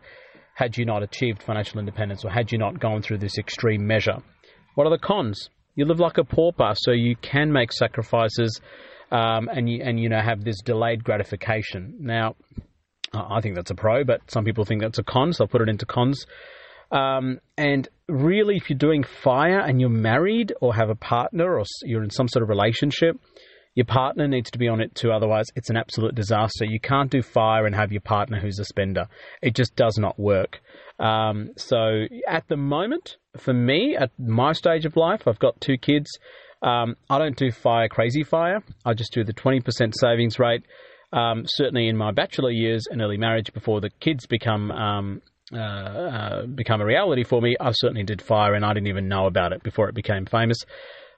had 0.55 0.77
you 0.77 0.85
not 0.85 1.03
achieved 1.03 1.43
financial 1.43 1.79
independence 1.79 2.23
or 2.23 2.31
had 2.31 2.51
you 2.51 2.57
not 2.57 2.79
gone 2.79 3.01
through 3.01 3.17
this 3.17 3.37
extreme 3.37 3.85
measure. 3.85 4.17
What 4.75 4.87
are 4.87 4.91
the 4.91 4.97
cons? 4.97 5.49
You 5.75 5.85
live 5.85 5.99
like 5.99 6.17
a 6.17 6.23
pauper, 6.23 6.71
so 6.75 6.91
you 6.91 7.17
can 7.17 7.51
make 7.51 7.73
sacrifices 7.73 8.61
um, 9.11 9.49
and 9.49 9.69
you 9.69 9.81
and 9.83 9.99
you 9.99 10.07
know 10.07 10.21
have 10.21 10.43
this 10.43 10.61
delayed 10.61 11.03
gratification. 11.03 11.95
Now, 11.99 12.35
I 13.15 13.41
think 13.41 13.55
that's 13.55 13.71
a 13.71 13.75
pro, 13.75 14.03
but 14.03 14.21
some 14.29 14.43
people 14.43 14.65
think 14.65 14.81
that's 14.81 14.99
a 14.99 15.03
con, 15.03 15.33
so 15.33 15.43
I'll 15.43 15.47
put 15.47 15.61
it 15.61 15.69
into 15.69 15.85
cons. 15.85 16.25
Um, 16.91 17.39
and 17.57 17.87
really, 18.07 18.57
if 18.57 18.69
you're 18.69 18.77
doing 18.77 19.03
fire 19.03 19.59
and 19.59 19.79
you're 19.79 19.89
married 19.89 20.53
or 20.61 20.75
have 20.75 20.89
a 20.89 20.95
partner 20.95 21.57
or 21.57 21.65
you're 21.83 22.03
in 22.03 22.09
some 22.09 22.27
sort 22.27 22.43
of 22.43 22.49
relationship, 22.49 23.17
your 23.73 23.85
partner 23.85 24.27
needs 24.27 24.49
to 24.51 24.57
be 24.57 24.69
on 24.69 24.79
it 24.79 24.95
too, 24.95 25.11
otherwise, 25.11 25.47
it's 25.55 25.69
an 25.69 25.75
absolute 25.75 26.15
disaster. 26.15 26.63
You 26.63 26.79
can't 26.79 27.11
do 27.11 27.21
fire 27.21 27.65
and 27.65 27.75
have 27.75 27.91
your 27.91 28.01
partner 28.01 28.39
who's 28.39 28.59
a 28.59 28.65
spender. 28.65 29.07
It 29.41 29.55
just 29.55 29.75
does 29.75 29.97
not 29.97 30.17
work. 30.17 30.61
Um, 30.97 31.49
so, 31.57 32.05
at 32.27 32.47
the 32.47 32.55
moment, 32.55 33.17
for 33.37 33.53
me, 33.53 33.97
at 33.99 34.11
my 34.17 34.53
stage 34.53 34.85
of 34.85 34.95
life, 34.95 35.27
I've 35.27 35.39
got 35.39 35.59
two 35.59 35.77
kids. 35.77 36.09
Um, 36.61 36.95
I 37.09 37.19
don't 37.19 37.35
do 37.35 37.51
fire 37.51 37.89
crazy 37.89 38.23
fire. 38.23 38.63
I 38.85 38.93
just 38.93 39.13
do 39.13 39.25
the 39.25 39.33
20% 39.33 39.93
savings 39.93 40.39
rate. 40.39 40.63
Um, 41.15 41.43
certainly 41.47 41.87
in 41.87 41.95
my 41.95 42.11
bachelor 42.11 42.51
years 42.51 42.83
and 42.91 43.01
early 43.01 43.17
marriage, 43.17 43.53
before 43.53 43.79
the 43.79 43.89
kids 44.01 44.25
become 44.27 44.69
um, 44.69 45.21
uh, 45.53 45.57
uh, 45.57 46.45
become 46.47 46.81
a 46.81 46.85
reality 46.85 47.23
for 47.23 47.41
me, 47.41 47.55
I 47.59 47.71
certainly 47.71 48.03
did 48.03 48.21
fire, 48.21 48.53
and 48.53 48.65
I 48.65 48.73
didn't 48.73 48.87
even 48.87 49.07
know 49.07 49.25
about 49.25 49.53
it 49.53 49.63
before 49.63 49.87
it 49.87 49.95
became 49.95 50.25
famous. 50.25 50.57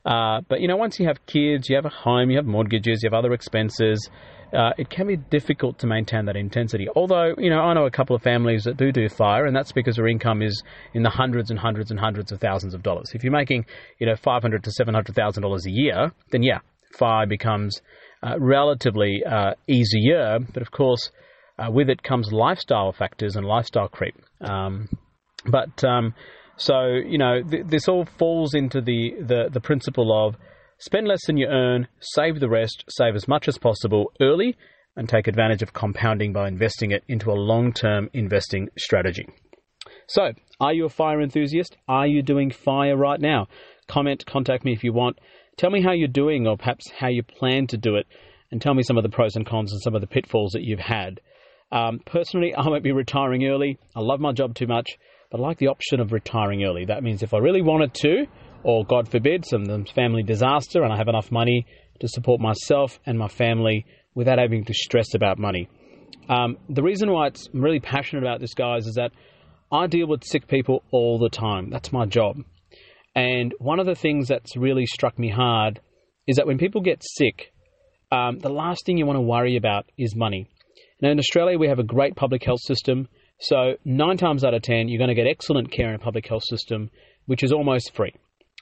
Uh, 0.06 0.42
but 0.48 0.62
you 0.62 0.68
know, 0.68 0.78
once 0.78 1.00
you 1.00 1.08
have 1.08 1.26
kids, 1.26 1.68
you 1.68 1.76
have 1.76 1.86
a 1.86 1.90
home, 1.90 2.30
you 2.30 2.38
have 2.38 2.46
mortgages, 2.46 3.02
you 3.02 3.10
have 3.10 3.18
other 3.18 3.34
expenses. 3.34 4.10
Uh, 4.54 4.72
it 4.78 4.90
can 4.90 5.08
be 5.08 5.18
difficult 5.18 5.80
to 5.80 5.88
maintain 5.88 6.26
that 6.26 6.38
intensity. 6.38 6.88
Although, 6.96 7.34
you 7.38 7.50
know, 7.50 7.60
I 7.60 7.74
know 7.74 7.86
a 7.86 7.92
couple 7.92 8.16
of 8.16 8.22
families 8.22 8.64
that 8.64 8.78
do 8.78 8.92
do 8.92 9.10
fire, 9.10 9.46
and 9.46 9.56
that's 9.56 9.72
because 9.72 9.96
their 9.96 10.08
income 10.08 10.42
is 10.42 10.62
in 10.94 11.04
the 11.04 11.10
hundreds 11.10 11.50
and 11.50 11.60
hundreds 11.60 11.90
and 11.92 12.00
hundreds 12.00 12.32
of 12.32 12.40
thousands 12.40 12.74
of 12.74 12.84
dollars. 12.84 13.12
If 13.14 13.24
you're 13.24 13.34
making, 13.34 13.66
you 13.98 14.06
know, 14.06 14.16
five 14.16 14.44
hundred 14.44 14.64
to 14.66 14.72
seven 14.72 14.94
hundred 14.94 15.16
thousand 15.16 15.44
dollars 15.44 15.66
a 15.66 15.72
year, 15.72 16.12
then 16.32 16.44
yeah, 16.44 16.60
fire 16.98 17.26
becomes 17.26 17.82
relatively 18.40 19.24
uh, 19.24 19.54
easier. 19.68 20.40
But 20.54 20.62
of 20.62 20.72
course, 20.72 21.12
uh, 21.60 21.72
with 21.72 21.90
it 21.90 22.04
comes 22.04 22.32
lifestyle 22.32 22.92
factors 22.92 23.36
and 23.36 23.46
lifestyle 23.46 23.88
creep. 23.88 24.16
Um, 24.42 24.90
but 25.46 25.84
um, 25.84 26.14
so, 26.58 26.86
you 26.86 27.18
know, 27.18 27.42
th- 27.42 27.68
this 27.68 27.88
all 27.88 28.06
falls 28.18 28.54
into 28.54 28.82
the, 28.82 29.14
the, 29.20 29.50
the 29.52 29.62
principle 29.62 30.28
of 30.28 30.36
spend 30.80 31.08
less 31.08 31.26
than 31.26 31.38
you 31.38 31.48
earn, 31.48 31.88
save 32.00 32.40
the 32.40 32.50
rest, 32.50 32.84
save 32.90 33.16
as 33.16 33.28
much 33.28 33.48
as 33.48 33.58
possible 33.58 34.12
early, 34.22 34.56
and 34.96 35.08
take 35.08 35.28
advantage 35.28 35.62
of 35.62 35.74
compounding 35.74 36.34
by 36.34 36.48
investing 36.48 36.92
it 36.92 37.04
into 37.08 37.30
a 37.30 37.34
long 37.34 37.72
term 37.72 38.10
investing 38.14 38.70
strategy. 38.78 39.28
So, 40.08 40.32
are 40.60 40.74
you 40.74 40.86
a 40.86 40.90
fire 40.90 41.22
enthusiast? 41.22 41.78
Are 41.88 42.08
you 42.08 42.24
doing 42.24 42.50
fire 42.50 42.98
right 42.98 43.20
now? 43.20 43.48
Comment, 43.88 44.26
contact 44.26 44.66
me 44.66 44.74
if 44.74 44.84
you 44.84 44.94
want. 44.94 45.20
Tell 45.58 45.70
me 45.70 45.82
how 45.82 45.92
you're 45.92 46.08
doing, 46.08 46.48
or 46.48 46.58
perhaps 46.58 46.90
how 46.98 47.08
you 47.08 47.24
plan 47.24 47.68
to 47.68 47.78
do 47.78 47.96
it, 47.96 48.08
and 48.52 48.62
tell 48.62 48.74
me 48.74 48.84
some 48.84 48.98
of 48.98 49.04
the 49.04 49.10
pros 49.10 49.36
and 49.36 49.46
cons 49.46 49.72
and 49.72 49.82
some 49.82 49.96
of 49.96 50.02
the 50.02 50.08
pitfalls 50.08 50.52
that 50.54 50.64
you've 50.64 50.80
had. 50.80 51.20
Um, 51.72 52.00
personally, 52.06 52.56
I 52.56 52.68
might 52.70 52.84
be 52.84 52.92
retiring 52.94 53.46
early. 53.46 53.78
I 53.96 54.00
love 54.00 54.20
my 54.20 54.32
job 54.32 54.56
too 54.56 54.68
much 54.68 54.98
but 55.32 55.40
I 55.40 55.44
like 55.44 55.58
the 55.58 55.68
option 55.68 56.00
of 56.00 56.12
retiring 56.12 56.64
early. 56.64 56.86
That 56.86 57.04
means 57.04 57.24
if 57.24 57.34
I 57.34 57.40
really 57.40 57.62
wanted 57.62 57.94
to, 57.96 58.26
or 58.64 58.86
God 58.86 59.10
forbid, 59.10 59.46
some 59.46 59.86
family 59.94 60.24
disaster, 60.24 60.84
and 60.84 60.94
I 60.94 60.98
have 60.98 61.08
enough 61.08 61.32
money 61.32 61.66
to 62.00 62.08
support 62.08 62.40
myself 62.40 63.00
and 63.06 63.18
my 63.18 63.28
family 63.28 63.86
without 64.16 64.40
having 64.40 64.66
to 64.66 64.74
stress 64.74 65.14
about 65.14 65.38
money. 65.38 65.70
Um, 66.30 66.58
the 66.70 66.84
reason 66.84 67.12
why 67.12 67.28
I'm 67.28 67.62
really 67.62 67.80
passionate 67.80 68.24
about 68.24 68.40
this, 68.40 68.54
guys, 68.54 68.86
is 68.88 68.96
that 68.96 69.12
I 69.72 69.88
deal 69.88 70.08
with 70.08 70.24
sick 70.24 70.48
people 70.48 70.84
all 70.92 71.20
the 71.20 71.30
time. 71.30 71.70
That's 71.70 71.92
my 71.92 72.06
job. 72.06 72.38
And 73.18 73.56
one 73.58 73.80
of 73.80 73.88
the 73.88 73.96
things 73.96 74.28
that's 74.28 74.56
really 74.56 74.86
struck 74.86 75.18
me 75.18 75.28
hard 75.28 75.80
is 76.28 76.36
that 76.36 76.46
when 76.46 76.60
people 76.60 76.82
get 76.82 77.02
sick, 77.04 77.52
um, 78.12 78.38
the 78.38 78.50
last 78.50 78.86
thing 78.86 79.00
you 79.00 79.08
want 79.08 79.18
to 79.18 79.22
worry 79.22 79.58
about 79.58 79.88
is 79.98 80.16
money. 80.16 80.48
Now, 81.02 81.10
in 81.10 81.18
Australia, 81.18 81.58
we 81.58 81.68
have 81.68 81.80
a 81.80 81.84
great 81.84 82.16
public 82.16 82.44
health 82.44 82.62
system. 82.62 83.08
So, 83.40 83.74
nine 83.84 84.18
times 84.18 84.44
out 84.44 84.54
of 84.54 84.62
ten, 84.62 84.88
you're 84.88 85.00
going 85.00 85.08
to 85.08 85.16
get 85.16 85.26
excellent 85.26 85.72
care 85.72 85.90
in 85.90 85.96
a 85.96 86.00
public 86.00 86.28
health 86.28 86.44
system, 86.44 86.92
which 87.26 87.42
is 87.44 87.52
almost 87.52 87.96
free. 87.96 88.14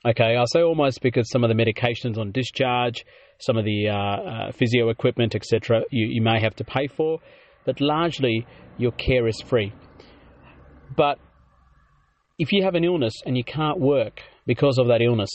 Okay, 0.05 0.37
I 0.37 0.45
say 0.45 0.61
almost 0.61 1.01
because 1.01 1.29
some 1.29 1.43
of 1.43 1.49
the 1.49 1.61
medications 1.61 2.17
on 2.17 2.31
discharge, 2.31 3.05
some 3.39 3.57
of 3.57 3.65
the 3.65 3.89
uh, 3.89 3.93
uh, 3.93 4.51
physio 4.53 4.87
equipment, 4.87 5.35
etc., 5.35 5.81
you, 5.91 6.07
you 6.07 6.21
may 6.21 6.39
have 6.39 6.55
to 6.55 6.63
pay 6.63 6.87
for, 6.87 7.19
but 7.65 7.81
largely 7.81 8.47
your 8.77 8.93
care 8.93 9.27
is 9.27 9.41
free. 9.41 9.73
But 10.95 11.19
if 12.39 12.53
you 12.53 12.63
have 12.63 12.75
an 12.75 12.85
illness 12.85 13.15
and 13.25 13.35
you 13.35 13.43
can't 13.43 13.81
work 13.81 14.21
because 14.45 14.77
of 14.77 14.87
that 14.87 15.01
illness, 15.01 15.29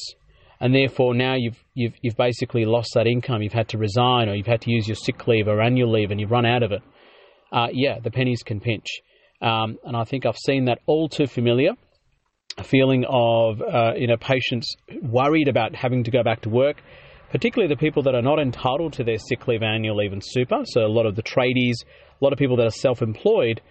and 0.60 0.74
therefore 0.74 1.14
now 1.14 1.34
you've 1.36 1.58
you've 1.74 1.94
you've 2.02 2.16
basically 2.16 2.64
lost 2.64 2.90
that 2.94 3.06
income, 3.06 3.42
you've 3.42 3.52
had 3.52 3.68
to 3.68 3.78
resign, 3.78 4.28
or 4.28 4.34
you've 4.34 4.46
had 4.46 4.60
to 4.62 4.70
use 4.70 4.86
your 4.86 4.96
sick 4.96 5.26
leave 5.26 5.48
or 5.48 5.60
annual 5.60 5.90
leave, 5.90 6.10
and 6.10 6.20
you've 6.20 6.30
run 6.30 6.46
out 6.46 6.62
of 6.62 6.72
it. 6.72 6.82
Uh, 7.52 7.68
yeah, 7.72 7.98
the 7.98 8.10
pennies 8.10 8.42
can 8.42 8.60
pinch. 8.60 8.86
Um, 9.42 9.78
and 9.84 9.96
I 9.96 10.04
think 10.04 10.26
I've 10.26 10.36
seen 10.36 10.66
that 10.66 10.78
all 10.86 11.08
too 11.08 11.26
familiar. 11.26 11.72
A 12.58 12.64
feeling 12.64 13.04
of 13.08 13.62
uh, 13.62 13.92
you 13.96 14.06
know 14.06 14.16
patients 14.16 14.74
worried 15.02 15.48
about 15.48 15.74
having 15.74 16.04
to 16.04 16.10
go 16.10 16.22
back 16.22 16.42
to 16.42 16.50
work, 16.50 16.82
particularly 17.30 17.72
the 17.72 17.78
people 17.78 18.02
that 18.04 18.14
are 18.14 18.22
not 18.22 18.38
entitled 18.38 18.92
to 18.94 19.04
their 19.04 19.18
sick 19.18 19.48
leave, 19.48 19.62
annual 19.62 19.96
leave, 19.96 20.12
and 20.12 20.22
super. 20.24 20.62
So 20.64 20.82
a 20.82 20.88
lot 20.88 21.06
of 21.06 21.16
the 21.16 21.22
tradies, 21.22 21.76
a 22.20 22.24
lot 22.24 22.32
of 22.32 22.38
people 22.38 22.56
that 22.56 22.66
are 22.66 22.70
self-employed, 22.70 23.62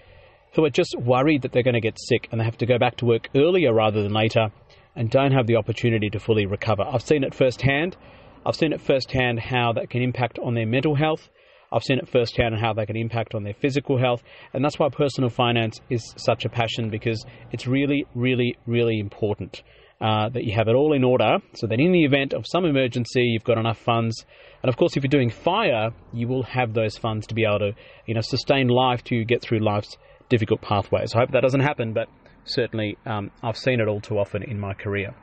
who 0.56 0.66
are 0.66 0.70
just 0.70 0.96
worried 0.98 1.44
that 1.44 1.52
they're 1.52 1.64
going 1.64 1.76
to 1.76 1.82
get 1.82 1.98
sick 2.00 2.28
and 2.32 2.40
they 2.40 2.46
have 2.46 2.58
to 2.58 2.66
go 2.66 2.80
back 2.80 2.98
to 2.98 3.06
work 3.06 3.30
earlier 3.36 3.74
rather 3.74 4.02
than 4.02 4.14
later, 4.14 4.48
and 4.96 5.10
don't 5.10 5.32
have 5.32 5.48
the 5.48 5.56
opportunity 5.56 6.10
to 6.10 6.20
fully 6.20 6.46
recover. 6.46 6.84
I've 6.84 7.04
seen 7.04 7.24
it 7.24 7.34
firsthand. 7.34 7.98
I've 8.46 8.56
seen 8.56 8.74
it 8.74 8.82
firsthand 8.82 9.40
how 9.40 9.74
that 9.74 9.90
can 9.90 10.02
impact 10.02 10.40
on 10.40 10.54
their 10.56 10.66
mental 10.66 10.96
health 10.96 11.30
I've 11.72 11.84
seen 11.84 12.00
it 12.00 12.10
firsthand 12.10 12.56
and 12.56 12.64
how 12.64 12.74
they 12.74 12.86
can 12.86 12.96
impact 12.96 13.36
on 13.36 13.44
their 13.44 13.54
physical 13.54 13.98
health. 13.98 14.24
And 14.54 14.64
that's 14.64 14.80
why 14.80 14.90
personal 14.90 15.30
finance 15.30 15.80
is 15.90 16.14
such 16.18 16.46
a 16.46 16.50
passion 16.50 16.90
because 16.90 17.24
it's 17.52 17.68
really, 17.68 18.06
really, 18.16 18.58
really 18.66 19.00
important 19.00 19.62
uh, 20.02 20.30
that 20.30 20.46
you 20.46 20.54
have 20.56 20.68
it 20.68 20.74
all 20.74 20.94
in 20.94 21.04
order 21.04 21.38
so 21.54 21.68
that 21.68 21.80
in 21.80 21.92
the 21.92 22.06
event 22.06 22.34
of 22.34 22.46
some 22.48 22.66
emergency, 22.66 23.22
you've 23.22 23.44
got 23.44 23.58
enough 23.58 23.78
funds. 23.78 24.26
And 24.64 24.70
of 24.70 24.78
course, 24.78 24.98
if 24.98 25.04
you're 25.04 25.10
doing 25.10 25.30
fire, 25.30 25.92
you 26.14 26.28
will 26.28 26.44
have 26.44 26.74
those 26.74 26.98
funds 26.98 27.28
to 27.28 27.36
be 27.36 27.44
able 27.46 27.60
to, 27.60 27.72
you 28.06 28.16
know, 28.16 28.22
sustain 28.22 28.68
life 28.68 29.04
to 29.06 29.24
get 29.24 29.42
through 29.42 29.60
life's 29.60 29.98
difficult 30.30 30.62
pathways. 30.62 31.14
I 31.14 31.20
hope 31.20 31.32
that 31.32 31.42
doesn't 31.42 31.60
happen, 31.60 31.94
but 31.94 32.08
certainly 32.50 32.98
um, 33.06 33.32
I've 33.44 33.58
seen 33.58 33.80
it 33.80 33.88
all 33.88 34.02
too 34.02 34.18
often 34.18 34.44
in 34.44 34.60
my 34.60 34.74
career. 34.74 35.14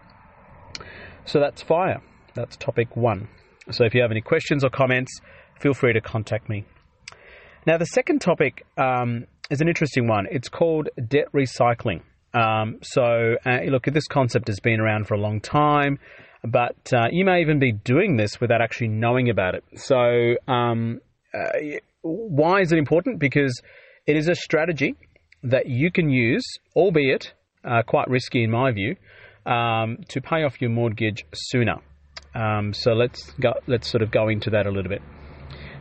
So 1.24 1.40
that's 1.40 1.62
fire. 1.62 2.00
That's 2.34 2.56
topic 2.56 2.96
one. 2.96 3.28
So 3.70 3.84
if 3.84 3.94
you 3.94 4.02
have 4.02 4.10
any 4.10 4.20
questions 4.20 4.64
or 4.64 4.70
comments, 4.70 5.20
feel 5.60 5.74
free 5.74 5.92
to 5.92 6.00
contact 6.00 6.48
me. 6.48 6.64
Now, 7.66 7.78
the 7.78 7.86
second 7.86 8.20
topic 8.20 8.64
um, 8.76 9.26
is 9.50 9.60
an 9.60 9.68
interesting 9.68 10.06
one. 10.06 10.26
It's 10.30 10.48
called 10.48 10.88
debt 11.08 11.26
recycling. 11.34 12.02
Um, 12.32 12.78
so, 12.82 13.36
uh, 13.44 13.60
look, 13.68 13.86
this 13.86 14.06
concept 14.06 14.46
has 14.48 14.60
been 14.60 14.78
around 14.78 15.08
for 15.08 15.14
a 15.14 15.18
long 15.18 15.40
time, 15.40 15.98
but 16.44 16.76
uh, 16.92 17.06
you 17.10 17.24
may 17.24 17.40
even 17.40 17.58
be 17.58 17.72
doing 17.72 18.16
this 18.16 18.40
without 18.40 18.60
actually 18.60 18.88
knowing 18.88 19.30
about 19.30 19.54
it. 19.54 19.64
So, 19.74 20.36
um, 20.46 21.00
uh, 21.34 21.48
why 22.02 22.60
is 22.60 22.70
it 22.70 22.78
important? 22.78 23.18
Because 23.18 23.60
it 24.06 24.16
is 24.16 24.28
a 24.28 24.34
strategy 24.34 24.94
that 25.50 25.66
you 25.66 25.90
can 25.90 26.10
use, 26.10 26.44
albeit 26.74 27.32
uh, 27.64 27.82
quite 27.82 28.08
risky 28.08 28.44
in 28.44 28.50
my 28.50 28.72
view, 28.72 28.96
um, 29.46 29.98
to 30.08 30.20
pay 30.20 30.42
off 30.44 30.60
your 30.60 30.70
mortgage 30.70 31.24
sooner. 31.34 31.76
Um, 32.34 32.74
so 32.74 32.92
let's 32.92 33.32
go, 33.40 33.54
let's 33.66 33.90
sort 33.90 34.02
of 34.02 34.10
go 34.10 34.28
into 34.28 34.50
that 34.50 34.66
a 34.66 34.70
little 34.70 34.90
bit. 34.90 35.02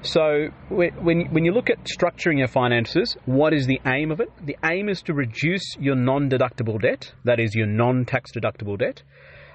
So 0.01 0.49
when 0.69 1.25
when 1.31 1.45
you 1.45 1.51
look 1.51 1.69
at 1.71 1.83
structuring 1.85 2.37
your 2.37 2.47
finances, 2.47 3.17
what 3.25 3.53
is 3.53 3.65
the 3.65 3.79
aim 3.87 4.11
of 4.11 4.19
it? 4.19 4.29
The 4.45 4.55
aim 4.63 4.87
is 4.87 5.01
to 5.03 5.13
reduce 5.13 5.75
your 5.79 5.95
non-deductible 5.95 6.79
debt, 6.79 7.11
that 7.23 7.39
is 7.39 7.55
your 7.55 7.65
non-tax 7.65 8.31
deductible 8.31 8.77
debt, 8.77 9.01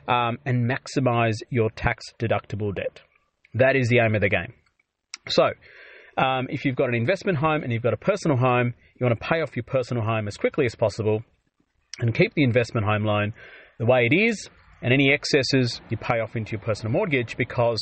um, 0.09 0.39
and 0.45 0.69
maximize 0.69 1.37
your 1.51 1.71
tax 1.71 2.05
deductible 2.19 2.75
debt. 2.75 3.01
That 3.55 3.77
is 3.77 3.89
the 3.89 4.01
aim 4.01 4.17
of 4.17 4.23
the 4.23 4.29
game. 4.29 4.55
So 5.29 5.51
um, 6.17 6.49
if 6.51 6.65
you've 6.65 6.77
got 6.77 6.89
an 6.89 6.97
investment 6.97 7.39
home 7.39 7.63
and 7.63 7.73
you've 7.73 7.83
got 7.83 7.95
a 7.95 7.99
personal 7.99 8.37
home, 8.37 8.75
you 9.01 9.07
want 9.07 9.19
to 9.19 9.27
pay 9.27 9.41
off 9.41 9.57
your 9.57 9.65
personal 9.65 10.05
home 10.05 10.29
as 10.29 10.37
quickly 10.37 10.67
as 10.67 10.75
possible 10.75 11.23
and 12.01 12.15
keep 12.15 12.35
the 12.35 12.45
investment 12.45 12.87
home 12.87 13.05
loan 13.05 13.33
the 13.79 13.87
way 13.87 14.07
it 14.11 14.15
is, 14.15 14.51
and 14.83 14.93
any 14.93 15.11
excesses 15.11 15.81
you 15.89 15.97
pay 15.97 16.21
off 16.21 16.37
into 16.37 16.53
your 16.53 16.61
personal 16.61 16.93
mortgage 16.93 17.35
because 17.39 17.81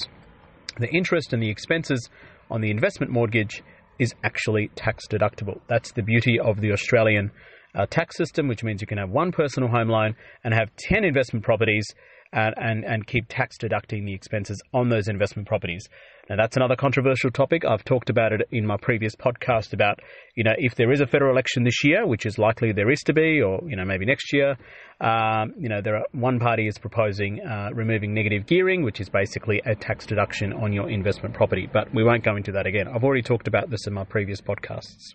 the 0.79 0.89
interest 0.91 1.33
and 1.33 1.43
the 1.43 1.51
expenses 1.51 2.09
on 2.51 2.61
the 2.61 2.71
investment 2.71 3.11
mortgage 3.11 3.65
is 3.99 4.15
actually 4.23 4.69
tax 4.77 5.09
deductible. 5.09 5.61
That's 5.67 5.91
the 5.91 6.03
beauty 6.03 6.39
of 6.39 6.61
the 6.61 6.71
Australian 6.71 7.33
uh, 7.75 7.87
tax 7.87 8.17
system, 8.17 8.47
which 8.47 8.63
means 8.63 8.81
you 8.81 8.87
can 8.87 8.99
have 8.99 9.11
one 9.11 9.33
personal 9.33 9.69
home 9.69 9.89
loan 9.89 10.15
and 10.45 10.55
have 10.55 10.71
10 10.79 11.05
investment 11.05 11.45
properties 11.45 11.85
and, 12.33 12.55
and, 12.57 12.85
and 12.85 13.07
keep 13.07 13.27
tax 13.29 13.57
deducting 13.59 14.05
the 14.05 14.15
expenses 14.15 14.61
on 14.75 14.89
those 14.89 15.09
investment 15.09 15.49
properties. 15.49 15.89
Now, 16.29 16.37
that's 16.37 16.57
another 16.57 16.77
controversial 16.77 17.31
topic. 17.31 17.65
I've 17.65 17.85
talked 17.85 18.11
about 18.11 18.33
it 18.33 18.43
in 18.53 18.67
my 18.67 18.77
previous 18.77 19.17
podcast 19.17 19.73
about, 19.73 20.01
you 20.35 20.45
know, 20.45 20.53
if 20.59 20.75
there 20.75 20.93
is 20.93 21.01
a 21.01 21.07
federal 21.07 21.33
election 21.33 21.65
this 21.65 21.83
year, 21.83 22.07
which 22.07 22.27
is 22.27 22.39
likely 22.39 22.73
there 22.73 22.91
is 22.91 23.01
to 23.07 23.15
be, 23.15 23.41
or, 23.41 23.61
you 23.67 23.77
know, 23.77 23.85
maybe 23.85 24.05
next 24.05 24.33
year, 24.35 24.57
um, 25.01 25.55
you 25.59 25.71
know, 25.71 25.81
there 25.81 25.97
are, 25.97 26.05
one 26.13 26.39
party 26.39 26.67
is 26.67 26.77
proposing 26.77 27.41
uh, 27.41 27.71
removing 27.73 28.13
negative 28.13 28.47
gearing, 28.47 28.83
which 28.83 29.01
is 29.01 29.09
basically 29.09 29.63
a 29.65 29.75
tax 29.75 30.05
deduction 30.05 30.53
on 30.53 30.73
your 30.73 30.91
investment 30.91 31.35
property. 31.35 31.67
But 31.73 31.95
we 31.95 32.05
won't 32.05 32.25
go 32.25 32.37
into 32.37 32.53
that 32.53 32.67
again. 32.67 32.89
I've 32.89 33.05
already 33.05 33.23
talked 33.23 33.49
about 33.49 33.71
this 33.71 33.87
in 33.87 33.95
my 33.95 34.05
previous 34.05 34.41
podcasts. 34.41 35.15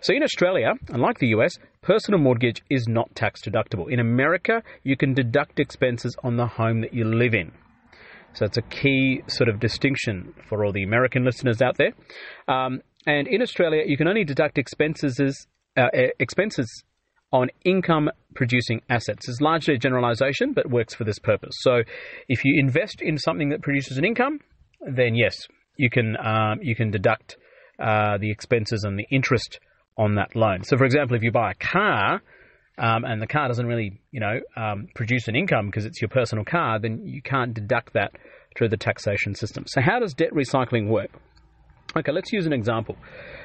So 0.00 0.14
in 0.14 0.22
Australia, 0.22 0.74
unlike 0.88 1.18
the 1.18 1.28
US, 1.28 1.58
personal 1.82 2.20
mortgage 2.20 2.62
is 2.70 2.86
not 2.88 3.14
tax 3.14 3.42
deductible. 3.42 3.90
In 3.90 4.00
America, 4.00 4.62
you 4.82 4.96
can 4.96 5.14
deduct 5.14 5.60
expenses 5.60 6.16
on 6.22 6.36
the 6.36 6.46
home 6.46 6.80
that 6.80 6.92
you 6.92 7.04
live 7.04 7.34
in. 7.34 7.52
So 8.34 8.44
it's 8.44 8.58
a 8.58 8.62
key 8.62 9.22
sort 9.28 9.48
of 9.48 9.60
distinction 9.60 10.34
for 10.46 10.64
all 10.64 10.72
the 10.72 10.82
American 10.82 11.24
listeners 11.24 11.62
out 11.62 11.78
there. 11.78 11.92
Um, 12.48 12.82
and 13.06 13.26
in 13.28 13.40
Australia, 13.40 13.84
you 13.86 13.96
can 13.96 14.08
only 14.08 14.24
deduct 14.24 14.58
expenses 14.58 15.46
uh, 15.76 15.88
expenses 16.18 16.84
on 17.32 17.48
income 17.64 18.08
producing 18.34 18.80
assets. 18.88 19.28
It's 19.28 19.40
largely 19.40 19.74
a 19.74 19.78
generalization, 19.78 20.52
but 20.52 20.70
works 20.70 20.94
for 20.94 21.04
this 21.04 21.18
purpose. 21.18 21.54
So 21.60 21.82
if 22.28 22.44
you 22.44 22.58
invest 22.58 23.02
in 23.02 23.18
something 23.18 23.50
that 23.50 23.62
produces 23.62 23.98
an 23.98 24.04
income, 24.04 24.40
then 24.80 25.14
yes, 25.14 25.34
you 25.76 25.90
can 25.90 26.16
um, 26.16 26.60
you 26.62 26.74
can 26.74 26.90
deduct 26.90 27.36
uh, 27.78 28.18
the 28.18 28.30
expenses 28.30 28.84
and 28.84 28.98
the 28.98 29.06
interest 29.10 29.60
on 29.96 30.16
that 30.16 30.34
loan. 30.34 30.62
So, 30.64 30.76
for 30.76 30.84
example, 30.84 31.16
if 31.16 31.22
you 31.22 31.32
buy 31.32 31.52
a 31.52 31.54
car 31.54 32.22
um, 32.78 33.04
and 33.04 33.20
the 33.20 33.26
car 33.26 33.48
doesn't 33.48 33.66
really, 33.66 34.00
you 34.10 34.20
know, 34.20 34.40
um, 34.56 34.88
produce 34.94 35.28
an 35.28 35.36
income 35.36 35.66
because 35.66 35.86
it's 35.86 36.00
your 36.00 36.08
personal 36.08 36.44
car, 36.44 36.78
then 36.78 37.06
you 37.06 37.22
can't 37.22 37.54
deduct 37.54 37.94
that 37.94 38.12
through 38.56 38.68
the 38.68 38.76
taxation 38.76 39.34
system. 39.34 39.64
So, 39.66 39.80
how 39.80 39.98
does 39.98 40.14
debt 40.14 40.32
recycling 40.32 40.88
work? 40.88 41.10
Okay, 41.96 42.12
let's 42.12 42.32
use 42.32 42.46
an 42.46 42.52
example. 42.52 42.96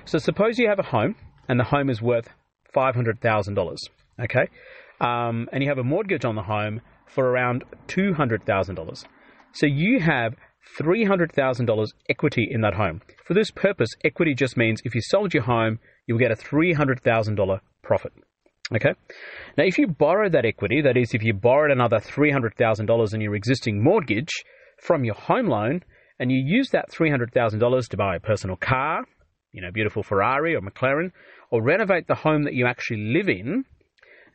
So, 0.06 0.18
suppose 0.18 0.60
you 0.60 0.68
have 0.68 0.80
a 0.80 0.84
home 0.84 1.16
and 1.48 1.60
the 1.60 1.64
home 1.64 1.90
is 1.90 2.02
worth 2.02 2.30
five 2.74 2.96
hundred 2.96 3.22
thousand 3.22 3.56
dollars. 3.56 3.82
Okay, 4.22 4.48
um, 5.00 5.48
and 5.52 5.64
you 5.64 5.70
have 5.70 5.78
a 5.78 5.84
mortgage 5.84 6.26
on 6.26 6.36
the 6.36 6.44
home 6.44 6.82
for 7.08 7.26
around 7.26 7.64
two 7.88 8.14
hundred 8.14 8.46
thousand 8.46 8.76
dollars. 8.76 9.06
So 9.54 9.66
you 9.66 10.00
have 10.00 10.36
$300,000 10.80 11.88
equity 12.10 12.48
in 12.50 12.62
that 12.62 12.76
home. 12.76 13.02
For 13.26 13.34
this 13.34 13.52
purpose, 13.52 13.90
equity 14.04 14.34
just 14.34 14.58
means 14.58 14.82
if 14.84 14.96
you 14.96 15.02
sold 15.02 15.34
your 15.34 15.44
home, 15.44 15.80
you'll 16.08 16.20
get 16.20 16.32
a 16.32 16.36
$300,000 16.36 17.60
profit. 17.82 18.14
Okay? 18.74 18.94
Now, 19.58 19.66
if 19.66 19.78
you 19.78 19.88
borrow 19.88 20.30
that 20.30 20.46
equity, 20.46 20.82
that 20.82 20.98
is, 20.98 21.14
if 21.14 21.24
you 21.24 21.34
borrowed 21.34 21.72
another 21.72 21.98
$300,000 21.98 23.14
in 23.14 23.22
your 23.22 23.36
existing 23.36 23.84
mortgage 23.84 24.44
from 24.82 25.04
your 25.04 25.16
home 25.16 25.48
loan, 25.48 25.84
and 26.20 26.32
you 26.32 26.38
use 26.38 26.70
that 26.70 26.92
$300,000 26.92 27.90
to 27.90 27.98
buy 27.98 28.16
a 28.16 28.20
personal 28.20 28.56
car, 28.56 29.06
you 29.52 29.62
know, 29.62 29.72
beautiful 29.72 30.04
Ferrari 30.04 30.56
or 30.56 30.62
McLaren, 30.62 31.12
or 31.50 31.62
renovate 31.62 32.08
the 32.08 32.16
home 32.16 32.44
that 32.44 32.54
you 32.54 32.66
actually 32.66 33.12
live 33.14 33.28
in, 33.28 33.66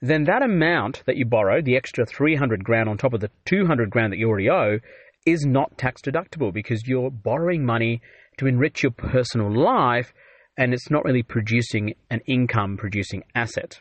then 0.03 0.25
that 0.25 0.43
amount 0.43 1.03
that 1.07 1.17
you 1.17 1.25
borrowed, 1.25 1.65
the 1.65 1.77
extra 1.77 2.05
300 2.05 2.63
grand 2.63 2.89
on 2.89 2.99
top 2.99 3.15
of 3.15 3.21
the 3.21 3.31
200 3.47 3.89
grand 3.89 4.13
that 4.13 4.19
you 4.19 4.29
already 4.29 4.51
owe, 4.51 4.79
is 5.27 5.45
not 5.45 5.77
tax 5.77 6.01
deductible 6.01 6.53
because 6.53 6.87
you're 6.87 7.11
borrowing 7.11 7.65
money 7.65 8.01
to 8.39 8.47
enrich 8.47 8.83
your 8.83 8.93
personal 8.93 9.53
life 9.53 10.15
and 10.57 10.73
it's 10.73 10.91
not 10.91 11.05
really 11.05 11.23
producing 11.23 11.95
an 12.11 12.21
income 12.27 12.77
producing 12.77 13.23
asset. 13.35 13.81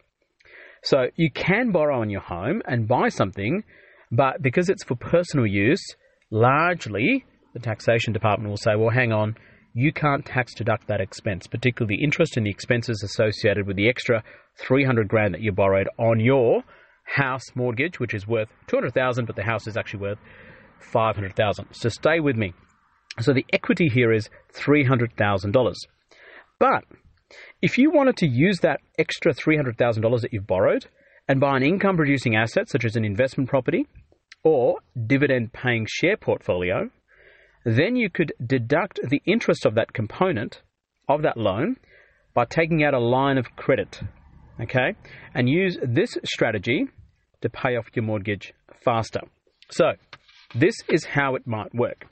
So 0.84 1.08
you 1.16 1.32
can 1.32 1.72
borrow 1.72 2.02
on 2.02 2.10
your 2.10 2.22
home 2.22 2.62
and 2.68 2.88
buy 2.88 3.10
something, 3.10 3.64
but 4.12 4.42
because 4.42 4.70
it's 4.70 4.84
for 4.84 4.96
personal 4.96 5.48
use, 5.48 5.84
largely 6.32 7.26
the 7.54 7.60
taxation 7.60 8.12
department 8.12 8.50
will 8.50 8.58
say, 8.58 8.76
well, 8.76 8.90
hang 8.90 9.12
on, 9.12 9.36
you 9.74 9.92
can't 9.92 10.26
tax 10.26 10.54
deduct 10.54 10.88
that 10.88 11.02
expense, 11.02 11.48
particularly 11.48 11.98
the 11.98 12.04
interest 12.04 12.38
and 12.38 12.46
the 12.46 12.50
expenses 12.50 13.02
associated 13.04 13.68
with 13.68 13.78
the 13.78 13.90
extra 13.90 14.24
300 14.60 15.08
grand 15.08 15.34
that 15.34 15.42
you 15.42 15.52
borrowed 15.52 15.90
on 15.98 16.20
your 16.20 16.64
house 17.04 17.44
mortgage, 17.56 18.00
which 18.00 18.14
is 18.14 18.28
worth 18.28 18.50
200,000, 18.68 19.26
but 19.26 19.36
the 19.36 19.44
house 19.44 19.68
is 19.68 19.78
actually 19.78 20.00
worth 20.02 20.20
500,000. 20.80 21.68
So 21.72 21.90
stay 21.90 22.20
with 22.20 22.36
me. 22.36 22.54
So 23.20 23.34
the 23.34 23.46
equity 23.54 23.88
here 23.88 24.12
is 24.12 24.30
$300,000. 24.54 25.74
But 26.60 26.84
if 27.62 27.78
you 27.78 27.92
wanted 27.92 28.18
to 28.18 28.28
use 28.28 28.60
that 28.60 28.82
extra 28.98 29.34
$300,000 29.34 30.22
that 30.22 30.34
you've 30.34 30.48
borrowed 30.48 30.86
and 31.28 31.40
buy 31.40 31.58
an 31.58 31.64
income 31.64 31.98
producing 31.98 32.36
asset 32.36 32.70
such 32.70 32.86
as 32.86 32.96
an 32.96 33.06
investment 33.06 33.50
property 33.50 33.88
or 34.44 34.78
dividend 35.08 35.54
paying 35.54 35.88
share 35.90 36.18
portfolio, 36.18 36.90
then 37.66 37.96
you 37.96 38.10
could 38.10 38.32
deduct 38.46 39.00
the 39.10 39.22
interest 39.26 39.66
of 39.66 39.76
that 39.76 39.92
component 39.94 40.62
of 41.10 41.24
that 41.24 41.38
loan 41.38 41.78
by 42.34 42.46
taking 42.46 42.84
out 42.84 42.94
a 42.94 43.00
line 43.00 43.38
of 43.38 43.56
credit, 43.56 44.02
okay, 44.62 44.94
and 45.34 45.50
use 45.50 45.78
this 45.82 46.18
strategy 46.26 46.86
to 47.42 47.50
pay 47.50 47.76
off 47.76 47.88
your 47.96 48.04
mortgage 48.04 48.54
faster. 48.84 49.22
So, 49.72 49.94
this 50.56 50.76
is 50.90 51.06
how 51.06 51.36
it 51.36 51.46
might 51.46 51.74
work. 51.76 52.06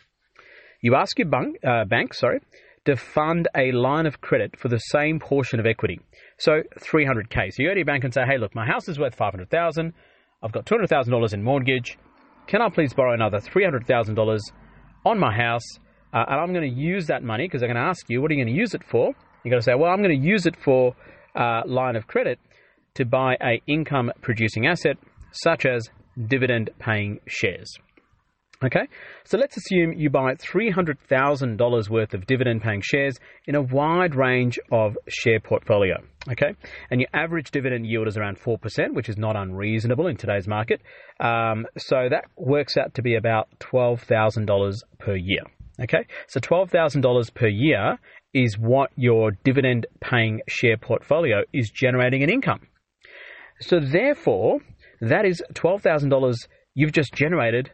You 0.82 0.96
ask 0.96 1.18
your 1.18 1.30
bank, 1.30 1.58
uh, 1.66 1.86
bank 1.86 2.14
sorry, 2.14 2.40
to 2.86 2.98
fund 2.98 3.48
a 3.56 3.72
line 3.72 4.06
of 4.06 4.20
credit 4.20 4.60
for 4.60 4.68
the 4.68 4.78
same 4.78 5.20
portion 5.20 5.60
of 5.60 5.66
equity. 5.66 6.02
So 6.38 6.62
300k. 6.80 7.52
So 7.52 7.64
you 7.64 7.70
go 7.70 7.74
to 7.74 7.80
your 7.80 7.86
bank 7.86 8.04
and 8.04 8.14
say, 8.14 8.26
"Hey, 8.26 8.38
look, 8.38 8.54
my 8.54 8.66
house 8.66 8.90
is 8.90 9.00
worth 9.00 9.16
500,000. 9.16 9.94
I've 10.44 10.52
got 10.52 10.66
$200,000 10.66 11.34
in 11.34 11.42
mortgage. 11.42 11.98
Can 12.48 12.62
I 12.62 12.70
please 12.70 12.94
borrow 12.94 13.14
another 13.14 13.40
$300,000 13.40 14.40
on 15.06 15.18
my 15.18 15.34
house? 15.34 15.64
Uh, 16.14 16.26
and 16.28 16.40
I'm 16.42 16.54
going 16.54 16.70
to 16.70 16.82
use 16.82 17.08
that 17.08 17.24
money 17.24 17.46
because 17.46 17.62
they're 17.62 17.70
going 17.74 17.82
to 17.82 17.90
ask 17.90 18.10
you, 18.10 18.22
what 18.22 18.30
are 18.30 18.34
you 18.34 18.44
going 18.44 18.54
to 18.54 18.60
use 18.60 18.74
it 18.74 18.84
for? 18.84 19.14
You're 19.44 19.52
going 19.52 19.62
to 19.62 19.64
say, 19.64 19.74
well, 19.76 19.92
I'm 19.92 20.04
going 20.04 20.20
to 20.20 20.28
use 20.28 20.46
it 20.46 20.56
for 20.58 20.96
uh, 21.36 21.62
line 21.66 21.96
of 21.96 22.08
credit 22.08 22.40
to 22.96 23.06
buy 23.06 23.36
a 23.42 23.62
income 23.68 24.12
producing 24.22 24.68
asset 24.68 24.98
such 25.32 25.66
as 25.66 25.90
dividend 26.28 26.70
paying 26.78 27.20
shares. 27.26 27.74
Okay, 28.64 28.88
so 29.26 29.38
let's 29.38 29.58
assume 29.58 29.92
you 29.92 30.10
buy 30.10 30.36
$300,000 30.36 31.90
worth 31.90 32.14
of 32.14 32.26
dividend 32.26 32.62
paying 32.62 32.82
shares 32.82 33.20
in 33.46 33.56
a 33.56 33.62
wide 33.62 34.16
range 34.16 34.58
of 34.72 34.98
share 35.10 35.42
portfolio. 35.42 35.96
Okay, 36.32 36.56
and 36.90 37.02
your 37.02 37.10
average 37.14 37.52
dividend 37.52 37.86
yield 37.86 38.08
is 38.08 38.16
around 38.16 38.40
4%, 38.40 38.58
which 38.94 39.10
is 39.10 39.18
not 39.18 39.36
unreasonable 39.36 40.08
in 40.08 40.16
today's 40.16 40.48
market. 40.48 40.82
Um, 41.20 41.66
so 41.78 42.08
that 42.10 42.24
works 42.38 42.78
out 42.78 42.94
to 42.94 43.02
be 43.02 43.16
about 43.16 43.50
$12,000 43.60 44.76
per 44.98 45.16
year. 45.16 45.42
Okay, 45.82 46.06
so 46.28 46.40
$12,000 46.40 47.34
per 47.34 47.48
year 47.48 47.98
is 48.34 48.58
what 48.58 48.92
your 48.96 49.32
dividend 49.44 49.88
paying 50.00 50.40
share 50.48 50.78
portfolio 50.78 51.42
is 51.52 51.70
generating 51.70 52.22
in 52.22 52.30
income. 52.30 52.62
So 53.60 53.82
therefore, 53.82 54.60
that 55.02 55.26
is 55.26 55.44
$12,000 55.54 56.36
you've 56.76 56.92
just 56.94 57.14
generated 57.14 57.72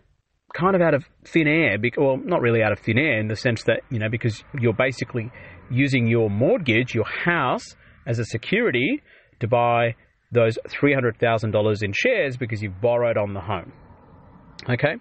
kind 0.53 0.75
of 0.75 0.81
out 0.81 0.93
of 0.93 1.05
thin 1.25 1.47
air. 1.47 1.77
Well, 1.97 2.17
not 2.17 2.41
really 2.41 2.62
out 2.62 2.71
of 2.71 2.79
thin 2.79 2.97
air 2.97 3.19
in 3.19 3.27
the 3.27 3.35
sense 3.35 3.63
that, 3.63 3.81
you 3.89 3.99
know, 3.99 4.09
because 4.09 4.43
you're 4.59 4.73
basically 4.73 5.31
using 5.69 6.07
your 6.07 6.29
mortgage, 6.29 6.93
your 6.93 7.05
house, 7.05 7.75
as 8.07 8.19
a 8.19 8.25
security 8.25 9.01
to 9.39 9.47
buy 9.47 9.95
those 10.31 10.57
$300,000 10.67 11.83
in 11.83 11.93
shares 11.93 12.38
because 12.38 12.62
you've 12.62 12.81
borrowed 12.81 13.17
on 13.17 13.33
the 13.33 13.41
home. 13.41 13.71
Okay? 14.69 14.95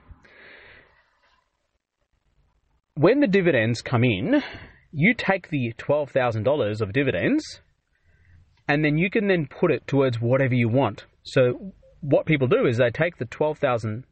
When 2.94 3.20
the 3.20 3.26
dividends 3.26 3.80
come 3.80 4.04
in, 4.04 4.42
you 4.92 5.14
take 5.14 5.50
the 5.50 5.72
$12,000 5.78 6.80
of 6.80 6.92
dividends 6.92 7.60
and 8.68 8.84
then 8.84 8.98
you 8.98 9.10
can 9.10 9.28
then 9.28 9.46
put 9.46 9.70
it 9.70 9.86
towards 9.86 10.20
whatever 10.20 10.54
you 10.54 10.68
want. 10.68 11.06
So 11.22 11.72
what 12.00 12.26
people 12.26 12.48
do 12.48 12.66
is 12.66 12.76
they 12.76 12.90
take 12.90 13.16
the 13.18 13.24
$12,000 13.24 14.04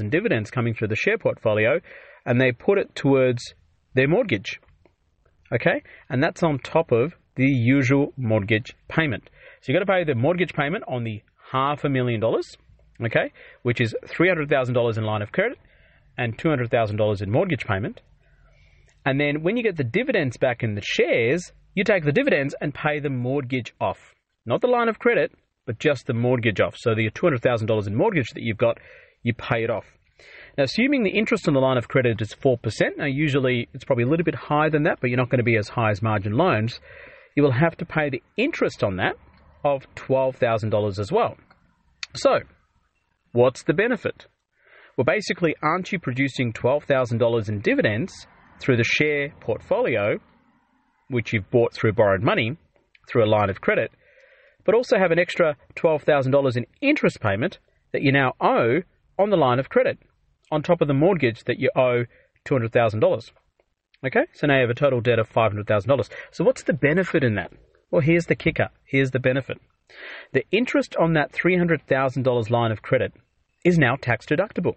in 0.00 0.10
dividends 0.10 0.50
coming 0.50 0.74
through 0.74 0.88
the 0.88 0.96
share 0.96 1.18
portfolio 1.18 1.80
and 2.26 2.40
they 2.40 2.52
put 2.52 2.78
it 2.78 2.94
towards 2.94 3.54
their 3.94 4.08
mortgage. 4.08 4.60
Okay? 5.52 5.82
And 6.08 6.22
that's 6.22 6.42
on 6.42 6.58
top 6.58 6.92
of 6.92 7.14
the 7.36 7.46
usual 7.46 8.12
mortgage 8.16 8.74
payment. 8.88 9.30
So 9.60 9.72
you've 9.72 9.80
got 9.80 9.92
to 9.92 9.98
pay 9.98 10.04
the 10.04 10.14
mortgage 10.14 10.52
payment 10.52 10.84
on 10.88 11.04
the 11.04 11.22
half 11.52 11.84
a 11.84 11.88
million 11.88 12.20
dollars, 12.20 12.56
okay, 13.04 13.32
which 13.62 13.80
is 13.80 13.94
$300,000 14.06 14.98
in 14.98 15.04
line 15.04 15.22
of 15.22 15.32
credit 15.32 15.58
and 16.16 16.36
$200,000 16.36 17.22
in 17.22 17.30
mortgage 17.30 17.66
payment. 17.66 18.00
And 19.04 19.20
then 19.20 19.42
when 19.42 19.56
you 19.56 19.62
get 19.62 19.76
the 19.76 19.84
dividends 19.84 20.36
back 20.36 20.62
in 20.62 20.74
the 20.74 20.82
shares, 20.82 21.52
you 21.74 21.84
take 21.84 22.04
the 22.04 22.12
dividends 22.12 22.54
and 22.60 22.74
pay 22.74 23.00
the 23.00 23.10
mortgage 23.10 23.74
off. 23.80 24.14
Not 24.44 24.60
the 24.60 24.66
line 24.66 24.88
of 24.88 24.98
credit, 24.98 25.32
but 25.66 25.78
just 25.78 26.06
the 26.06 26.14
mortgage 26.14 26.60
off. 26.60 26.76
So 26.76 26.94
the 26.94 27.10
$200,000 27.10 27.86
in 27.86 27.94
mortgage 27.94 28.30
that 28.34 28.42
you've 28.42 28.58
got, 28.58 28.78
you 29.22 29.34
pay 29.34 29.64
it 29.64 29.70
off. 29.70 29.86
Now, 30.58 30.64
assuming 30.64 31.02
the 31.02 31.10
interest 31.18 31.48
on 31.48 31.54
the 31.54 31.60
line 31.60 31.78
of 31.78 31.88
credit 31.88 32.20
is 32.20 32.34
4%, 32.34 32.58
now 32.96 33.06
usually 33.06 33.68
it's 33.72 33.84
probably 33.84 34.04
a 34.04 34.08
little 34.08 34.24
bit 34.24 34.34
higher 34.34 34.70
than 34.70 34.82
that, 34.84 34.98
but 35.00 35.08
you're 35.08 35.16
not 35.16 35.30
going 35.30 35.38
to 35.38 35.44
be 35.44 35.56
as 35.56 35.68
high 35.68 35.90
as 35.90 36.02
margin 36.02 36.32
loans, 36.32 36.80
you 37.36 37.42
will 37.42 37.52
have 37.52 37.76
to 37.78 37.86
pay 37.86 38.10
the 38.10 38.22
interest 38.36 38.82
on 38.82 38.96
that 38.96 39.16
of 39.64 39.86
$12,000 39.94 40.98
as 40.98 41.12
well. 41.12 41.36
So, 42.14 42.40
what's 43.32 43.62
the 43.62 43.74
benefit? 43.74 44.26
Well, 44.96 45.04
basically, 45.04 45.54
aren't 45.62 45.92
you 45.92 45.98
producing 45.98 46.52
$12,000 46.52 47.48
in 47.48 47.60
dividends 47.60 48.26
through 48.58 48.76
the 48.76 48.84
share 48.84 49.32
portfolio, 49.40 50.18
which 51.08 51.32
you've 51.32 51.50
bought 51.50 51.72
through 51.72 51.92
borrowed 51.92 52.22
money, 52.22 52.56
through 53.08 53.24
a 53.24 53.30
line 53.30 53.50
of 53.50 53.60
credit, 53.60 53.90
but 54.64 54.74
also 54.74 54.98
have 54.98 55.10
an 55.10 55.18
extra 55.18 55.56
$12,000 55.76 56.56
in 56.56 56.66
interest 56.80 57.20
payment 57.20 57.58
that 57.92 58.02
you 58.02 58.12
now 58.12 58.34
owe 58.40 58.82
on 59.20 59.30
the 59.30 59.36
line 59.36 59.58
of 59.58 59.68
credit, 59.68 59.98
on 60.50 60.62
top 60.62 60.80
of 60.80 60.88
the 60.88 60.94
mortgage 60.94 61.44
that 61.44 61.58
you 61.58 61.70
owe 61.76 62.04
$200,000. 62.46 63.30
Okay, 64.06 64.24
so 64.32 64.46
now 64.46 64.54
you 64.54 64.62
have 64.62 64.70
a 64.70 64.74
total 64.74 65.00
debt 65.00 65.18
of 65.18 65.30
$500,000. 65.30 66.08
So, 66.30 66.42
what's 66.42 66.62
the 66.62 66.72
benefit 66.72 67.22
in 67.22 67.34
that? 67.34 67.52
Well, 67.90 68.00
here's 68.00 68.26
the 68.26 68.34
kicker. 68.34 68.70
Here's 68.84 69.10
the 69.10 69.18
benefit. 69.18 69.58
The 70.32 70.44
interest 70.50 70.96
on 70.96 71.12
that 71.14 71.32
$300,000 71.32 72.50
line 72.50 72.72
of 72.72 72.80
credit 72.80 73.12
is 73.64 73.78
now 73.78 73.96
tax 73.96 74.24
deductible. 74.24 74.76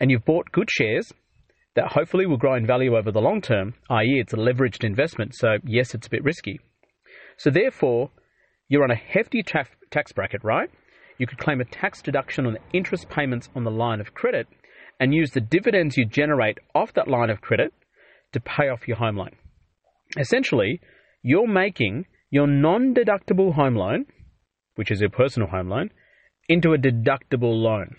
And 0.00 0.10
you've 0.10 0.24
bought 0.24 0.52
good 0.52 0.70
shares 0.70 1.12
that 1.74 1.92
hopefully 1.92 2.24
will 2.24 2.36
grow 2.36 2.54
in 2.54 2.66
value 2.66 2.96
over 2.96 3.12
the 3.12 3.20
long 3.20 3.42
term, 3.42 3.74
i.e., 3.90 4.20
it's 4.20 4.32
a 4.32 4.36
leveraged 4.36 4.84
investment, 4.84 5.34
so 5.34 5.58
yes, 5.64 5.94
it's 5.94 6.06
a 6.06 6.10
bit 6.10 6.24
risky. 6.24 6.60
So, 7.36 7.50
therefore, 7.50 8.10
you're 8.68 8.84
on 8.84 8.90
a 8.90 8.96
hefty 8.96 9.42
tax 9.42 10.12
bracket, 10.12 10.42
right? 10.42 10.70
You 11.18 11.26
could 11.26 11.38
claim 11.38 11.60
a 11.60 11.64
tax 11.64 12.02
deduction 12.02 12.46
on 12.46 12.54
the 12.54 12.60
interest 12.72 13.08
payments 13.08 13.48
on 13.54 13.64
the 13.64 13.70
line 13.70 14.00
of 14.00 14.14
credit 14.14 14.48
and 14.98 15.14
use 15.14 15.30
the 15.30 15.40
dividends 15.40 15.96
you 15.96 16.04
generate 16.04 16.58
off 16.74 16.92
that 16.94 17.08
line 17.08 17.30
of 17.30 17.40
credit 17.40 17.72
to 18.32 18.40
pay 18.40 18.68
off 18.68 18.88
your 18.88 18.96
home 18.96 19.16
loan. 19.16 19.30
Essentially, 20.18 20.80
you're 21.22 21.46
making 21.46 22.06
your 22.30 22.46
non 22.46 22.94
deductible 22.94 23.54
home 23.54 23.76
loan, 23.76 24.06
which 24.74 24.90
is 24.90 25.00
your 25.00 25.10
personal 25.10 25.48
home 25.48 25.68
loan, 25.68 25.90
into 26.48 26.72
a 26.72 26.78
deductible 26.78 27.60
loan 27.62 27.96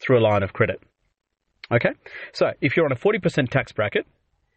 through 0.00 0.18
a 0.18 0.26
line 0.26 0.42
of 0.42 0.52
credit. 0.52 0.80
Okay? 1.70 1.90
So 2.32 2.52
if 2.60 2.76
you're 2.76 2.86
on 2.86 2.92
a 2.92 2.96
40% 2.96 3.50
tax 3.50 3.72
bracket, 3.72 4.06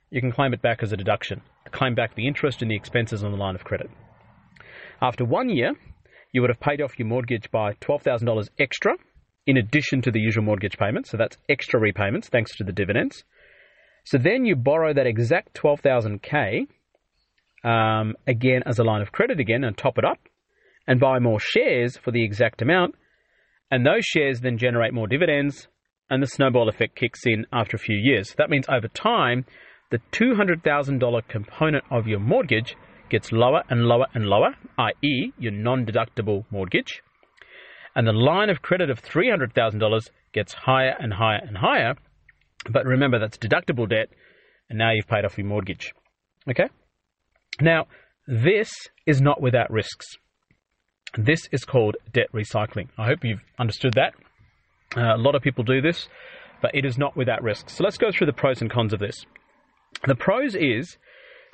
you 0.10 0.22
can 0.22 0.32
claim 0.32 0.54
it 0.54 0.62
back 0.62 0.84
as 0.84 0.92
a 0.92 0.98
deduction, 0.98 1.42
claim 1.72 1.96
back 1.96 2.16
the 2.16 2.28
interest 2.28 2.62
and 2.62 2.70
the 2.70 2.76
expenses 2.76 3.24
on 3.24 3.32
the 3.32 3.38
line 3.38 3.56
of 3.56 3.64
credit. 3.64 3.90
After 5.02 5.26
one 5.26 5.50
year, 5.50 5.74
you 6.34 6.42
would 6.42 6.50
have 6.50 6.60
paid 6.60 6.82
off 6.82 7.00
your 7.00 7.08
mortgage 7.08 7.50
by 7.52 7.74
$12,000 7.76 8.50
extra 8.60 8.94
in 9.46 9.58
addition 9.58 10.02
to 10.02 10.12
the 10.12 10.20
usual 10.20 10.44
mortgage 10.44 10.78
payments. 10.78 11.12
So 11.12 11.18
that's 11.18 11.38
extra 11.48 11.80
repayments 11.80 12.28
thanks 12.28 12.56
to 12.58 12.64
the 12.64 12.74
dividends. 12.74 13.24
So 14.06 14.18
then 14.18 14.44
you 14.44 14.56
borrow 14.56 14.94
that 14.94 15.08
exact 15.08 15.54
12,000K 15.54 16.68
um, 17.64 18.16
again 18.28 18.64
as 18.66 18.80
a 18.80 18.84
line 18.84 19.02
of 19.02 19.12
credit 19.12 19.40
again 19.40 19.64
and 19.64 19.78
top 19.78 19.98
it 19.98 20.04
up 20.04 20.20
and 20.88 21.00
buy 21.00 21.20
more 21.20 21.40
shares 21.40 21.98
for 21.98 22.12
the 22.12 22.26
exact 22.26 22.62
amount. 22.62 22.96
And 23.72 23.86
those 23.86 24.04
shares 24.04 24.42
then 24.42 24.58
generate 24.58 24.94
more 24.94 25.08
dividends 25.08 25.68
and 26.10 26.22
the 26.22 26.28
snowball 26.28 26.68
effect 26.68 26.96
kicks 26.96 27.22
in 27.26 27.46
after 27.54 27.78
a 27.78 27.80
few 27.80 27.98
years. 27.98 28.36
That 28.38 28.50
means 28.50 28.66
over 28.70 28.88
time, 28.88 29.46
the 29.92 30.00
$200,000 30.12 31.28
component 31.28 31.84
of 31.90 32.08
your 32.08 32.20
mortgage 32.20 32.76
gets 33.14 33.32
lower 33.32 33.62
and 33.70 33.86
lower 33.86 34.08
and 34.16 34.26
lower, 34.26 34.56
i.e., 34.80 35.32
your 35.38 35.52
non 35.52 35.86
deductible 35.86 36.46
mortgage. 36.50 37.04
And 37.96 38.08
the 38.08 38.12
line 38.12 38.50
of 38.50 38.64
credit 38.64 38.90
of 38.90 39.04
$300,000 39.04 40.10
gets 40.34 40.54
higher 40.54 40.96
and 41.00 41.14
higher 41.14 41.40
and 41.48 41.56
higher. 41.56 41.94
But 42.72 42.88
remember, 42.88 43.20
that's 43.20 43.38
deductible 43.38 43.88
debt, 43.88 44.10
and 44.68 44.80
now 44.80 44.92
you've 44.94 45.08
paid 45.08 45.26
off 45.26 45.38
your 45.38 45.46
mortgage. 45.46 45.94
Okay? 46.50 46.70
Now, 47.62 47.86
this 48.26 48.72
is 49.06 49.22
not 49.22 49.40
without 49.40 49.70
risks. 49.70 50.08
This 51.16 51.48
is 51.52 51.66
called 51.66 51.96
debt 52.14 52.32
recycling. 52.34 52.88
I 52.98 53.06
hope 53.06 53.20
you've 53.24 53.44
understood 53.60 53.94
that. 53.94 54.16
Uh, 54.98 55.16
a 55.16 55.22
lot 55.22 55.36
of 55.36 55.44
people 55.44 55.64
do 55.64 55.82
this, 55.82 56.08
but 56.64 56.72
it 56.74 56.84
is 56.84 56.98
not 56.98 57.16
without 57.16 57.44
risks. 57.44 57.78
So 57.78 57.84
let's 57.84 58.00
go 58.00 58.10
through 58.12 58.26
the 58.26 58.34
pros 58.34 58.60
and 58.60 58.72
cons 58.72 58.92
of 58.92 59.00
this. 59.00 59.24
The 60.08 60.16
pros 60.16 60.56
is 60.56 60.98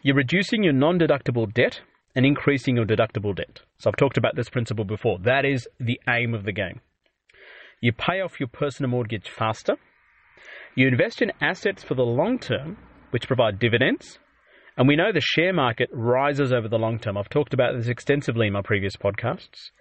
you're 0.03 0.15
reducing 0.15 0.63
your 0.63 0.73
non 0.73 0.99
deductible 0.99 1.51
debt 1.53 1.81
and 2.15 2.25
increasing 2.25 2.75
your 2.75 2.85
deductible 2.85 3.35
debt. 3.35 3.61
So 3.77 3.89
I've 3.89 3.97
talked 3.97 4.17
about 4.17 4.35
this 4.35 4.49
principle 4.49 4.85
before. 4.85 5.19
That 5.23 5.45
is 5.45 5.67
the 5.79 5.99
aim 6.09 6.33
of 6.33 6.43
the 6.43 6.51
game. 6.51 6.81
You 7.81 7.93
pay 7.93 8.21
off 8.21 8.39
your 8.39 8.49
personal 8.49 8.89
mortgage 8.89 9.29
faster. 9.29 9.75
You 10.75 10.87
invest 10.87 11.21
in 11.21 11.31
assets 11.41 11.83
for 11.83 11.95
the 11.95 12.03
long 12.03 12.39
term, 12.39 12.77
which 13.11 13.27
provide 13.27 13.59
dividends 13.59 14.19
and 14.79 14.87
we 14.87 14.95
know 14.95 15.11
the 15.11 15.21
share 15.21 15.51
market 15.51 15.89
rises 15.91 16.53
over 16.53 16.69
the 16.69 16.77
long 16.77 16.99
term. 16.99 17.17
I've 17.17 17.27
talked 17.27 17.53
about 17.53 17.75
this 17.75 17.89
extensively 17.89 18.47
in 18.47 18.53
my 18.53 18.61
previous 18.61 18.95
podcasts. 18.95 19.71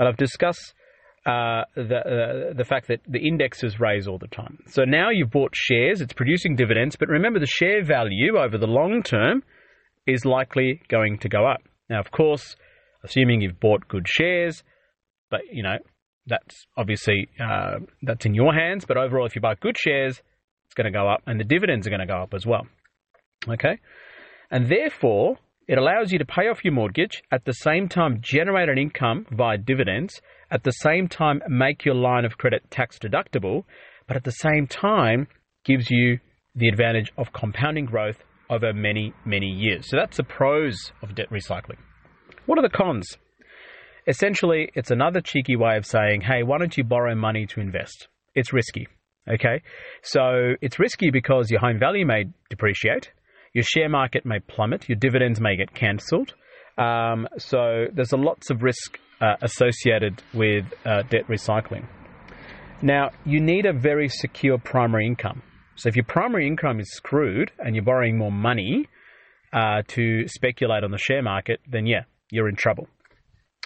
And 0.00 0.08
I've 0.08 0.16
discussed 0.16 0.74
uh, 1.24 1.62
the, 1.76 2.50
uh, 2.50 2.54
the 2.54 2.64
fact 2.64 2.88
that 2.88 2.98
the 3.06 3.20
indexes 3.20 3.78
raise 3.78 4.08
all 4.08 4.18
the 4.18 4.26
time. 4.26 4.58
So 4.66 4.82
now 4.82 5.10
you've 5.10 5.30
bought 5.30 5.52
shares, 5.54 6.00
it's 6.00 6.12
producing 6.12 6.56
dividends, 6.56 6.96
but 6.96 7.08
remember 7.08 7.38
the 7.38 7.46
share 7.46 7.84
value 7.84 8.36
over 8.36 8.58
the 8.58 8.66
long 8.66 9.04
term 9.04 9.44
is 10.08 10.24
likely 10.24 10.80
going 10.88 11.18
to 11.18 11.28
go 11.28 11.46
up. 11.46 11.62
Now, 11.88 12.00
of 12.00 12.10
course, 12.10 12.56
assuming 13.04 13.40
you've 13.40 13.60
bought 13.60 13.86
good 13.86 14.08
shares, 14.08 14.64
but 15.30 15.40
you 15.52 15.62
know, 15.62 15.76
that's 16.26 16.66
obviously 16.76 17.28
uh, 17.40 17.78
that's 18.02 18.26
in 18.26 18.34
your 18.34 18.54
hands. 18.54 18.84
But 18.86 18.96
overall, 18.96 19.26
if 19.26 19.34
you 19.34 19.40
buy 19.40 19.54
good 19.54 19.76
shares, 19.78 20.20
it's 20.66 20.74
going 20.74 20.90
to 20.90 20.96
go 20.96 21.08
up, 21.08 21.22
and 21.26 21.38
the 21.38 21.44
dividends 21.44 21.86
are 21.86 21.90
going 21.90 22.00
to 22.00 22.06
go 22.06 22.22
up 22.22 22.34
as 22.34 22.46
well. 22.46 22.66
Okay, 23.48 23.78
and 24.50 24.68
therefore 24.68 25.36
it 25.68 25.76
allows 25.76 26.10
you 26.10 26.18
to 26.18 26.24
pay 26.24 26.48
off 26.48 26.64
your 26.64 26.72
mortgage 26.72 27.22
at 27.30 27.44
the 27.44 27.52
same 27.52 27.88
time 27.88 28.20
generate 28.22 28.70
an 28.70 28.78
income 28.78 29.26
via 29.30 29.58
dividends, 29.58 30.20
at 30.50 30.64
the 30.64 30.72
same 30.72 31.08
time 31.08 31.42
make 31.46 31.84
your 31.84 31.94
line 31.94 32.24
of 32.24 32.38
credit 32.38 32.70
tax 32.70 32.98
deductible, 32.98 33.64
but 34.06 34.16
at 34.16 34.24
the 34.24 34.32
same 34.32 34.66
time 34.66 35.28
gives 35.64 35.90
you 35.90 36.18
the 36.54 36.68
advantage 36.68 37.12
of 37.18 37.32
compounding 37.34 37.84
growth 37.84 38.16
over 38.50 38.72
many, 38.72 39.12
many 39.24 39.46
years. 39.46 39.88
So 39.88 39.96
that's 39.96 40.16
the 40.16 40.24
pros 40.24 40.92
of 41.02 41.14
debt 41.14 41.30
recycling. 41.30 41.78
What 42.46 42.58
are 42.58 42.62
the 42.62 42.68
cons? 42.68 43.16
Essentially, 44.06 44.70
it's 44.74 44.90
another 44.90 45.20
cheeky 45.20 45.56
way 45.56 45.76
of 45.76 45.84
saying, 45.84 46.22
hey, 46.22 46.42
why 46.42 46.58
don't 46.58 46.76
you 46.76 46.84
borrow 46.84 47.14
money 47.14 47.46
to 47.46 47.60
invest? 47.60 48.08
It's 48.34 48.52
risky. 48.52 48.88
Okay. 49.30 49.62
So 50.02 50.54
it's 50.62 50.78
risky 50.78 51.10
because 51.10 51.50
your 51.50 51.60
home 51.60 51.78
value 51.78 52.06
may 52.06 52.24
depreciate 52.48 53.10
your 53.52 53.64
share 53.64 53.88
market 53.88 54.24
may 54.24 54.38
plummet, 54.40 54.88
your 54.88 54.96
dividends 54.96 55.40
may 55.40 55.56
get 55.56 55.74
cancelled. 55.74 56.34
Um, 56.76 57.26
so 57.38 57.86
there's 57.92 58.12
a 58.12 58.16
lots 58.16 58.50
of 58.50 58.62
risk 58.62 58.98
uh, 59.20 59.34
associated 59.42 60.22
with 60.32 60.64
uh, 60.84 61.02
debt 61.10 61.26
recycling. 61.28 61.86
Now, 62.82 63.10
you 63.24 63.40
need 63.40 63.66
a 63.66 63.72
very 63.72 64.08
secure 64.08 64.58
primary 64.58 65.06
income. 65.06 65.42
So 65.78 65.88
if 65.88 65.94
your 65.94 66.04
primary 66.04 66.46
income 66.48 66.80
is 66.80 66.92
screwed 66.92 67.52
and 67.60 67.76
you're 67.76 67.84
borrowing 67.84 68.18
more 68.18 68.32
money 68.32 68.88
uh, 69.52 69.82
to 69.88 70.26
speculate 70.26 70.82
on 70.82 70.90
the 70.90 70.98
share 70.98 71.22
market, 71.22 71.60
then 71.70 71.86
yeah, 71.86 72.02
you're 72.30 72.48
in 72.48 72.56
trouble. 72.56 72.88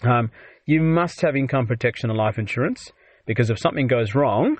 Um, 0.02 0.30
you 0.66 0.82
must 0.82 1.22
have 1.22 1.34
income 1.36 1.66
protection 1.66 2.10
and 2.10 2.18
life 2.18 2.38
insurance 2.38 2.92
because 3.26 3.48
if 3.48 3.58
something 3.58 3.86
goes 3.86 4.14
wrong, 4.14 4.58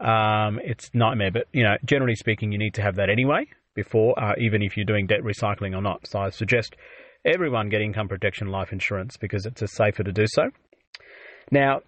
um, 0.00 0.58
it's 0.64 0.90
nightmare. 0.94 1.30
But 1.30 1.48
you 1.52 1.64
know, 1.64 1.76
generally 1.84 2.14
speaking, 2.14 2.50
you 2.50 2.58
need 2.58 2.72
to 2.74 2.82
have 2.82 2.96
that 2.96 3.10
anyway 3.10 3.44
before, 3.74 4.18
uh, 4.18 4.32
even 4.38 4.62
if 4.62 4.74
you're 4.74 4.86
doing 4.86 5.06
debt 5.06 5.20
recycling 5.20 5.76
or 5.76 5.82
not. 5.82 6.06
So 6.06 6.20
I 6.20 6.30
suggest 6.30 6.76
everyone 7.26 7.68
get 7.68 7.82
income 7.82 8.08
protection 8.08 8.48
life 8.48 8.72
insurance 8.72 9.18
because 9.18 9.44
it's 9.44 9.60
safer 9.70 10.02
to 10.02 10.12
do 10.12 10.24
so. 10.26 10.50
Now, 11.50 11.80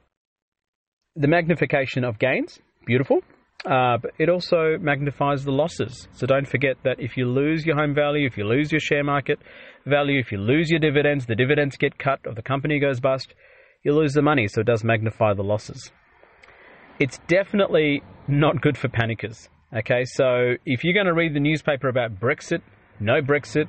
the 1.16 1.28
magnification 1.28 2.04
of 2.04 2.18
gains, 2.18 2.58
beautiful. 2.84 3.22
Uh, 3.66 3.98
but 4.00 4.12
it 4.18 4.28
also 4.28 4.78
magnifies 4.80 5.44
the 5.44 5.50
losses. 5.50 6.08
So 6.12 6.26
don't 6.26 6.46
forget 6.46 6.76
that 6.84 7.00
if 7.00 7.16
you 7.16 7.26
lose 7.26 7.66
your 7.66 7.76
home 7.76 7.94
value, 7.94 8.26
if 8.26 8.38
you 8.38 8.44
lose 8.44 8.70
your 8.70 8.80
share 8.80 9.02
market 9.02 9.38
value, 9.84 10.20
if 10.20 10.30
you 10.30 10.38
lose 10.38 10.70
your 10.70 10.78
dividends, 10.78 11.26
the 11.26 11.34
dividends 11.34 11.76
get 11.76 11.98
cut 11.98 12.20
or 12.24 12.34
the 12.34 12.42
company 12.42 12.78
goes 12.78 13.00
bust, 13.00 13.34
you 13.82 13.94
lose 13.94 14.12
the 14.12 14.22
money. 14.22 14.46
So 14.46 14.60
it 14.60 14.66
does 14.66 14.84
magnify 14.84 15.34
the 15.34 15.42
losses. 15.42 15.90
It's 17.00 17.18
definitely 17.26 18.02
not 18.28 18.60
good 18.60 18.78
for 18.78 18.88
panickers. 18.88 19.48
Okay, 19.76 20.04
so 20.04 20.54
if 20.64 20.82
you're 20.82 20.94
going 20.94 21.06
to 21.06 21.14
read 21.14 21.34
the 21.34 21.40
newspaper 21.40 21.88
about 21.88 22.18
Brexit, 22.18 22.62
no 23.00 23.20
Brexit. 23.20 23.66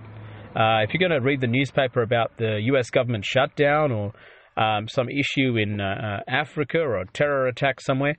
Uh, 0.55 0.83
if 0.83 0.93
you're 0.93 1.09
going 1.09 1.19
to 1.19 1.23
read 1.23 1.41
the 1.41 1.47
newspaper 1.47 2.01
about 2.01 2.37
the 2.37 2.59
US 2.73 2.89
government 2.89 3.25
shutdown 3.25 3.91
or 3.91 4.13
um, 4.55 4.87
some 4.87 5.09
issue 5.09 5.57
in 5.57 5.79
uh, 5.79 5.83
uh, 5.83 6.31
Africa 6.31 6.79
or 6.79 7.01
a 7.01 7.07
terror 7.07 7.47
attack 7.47 7.81
somewhere, 7.81 8.15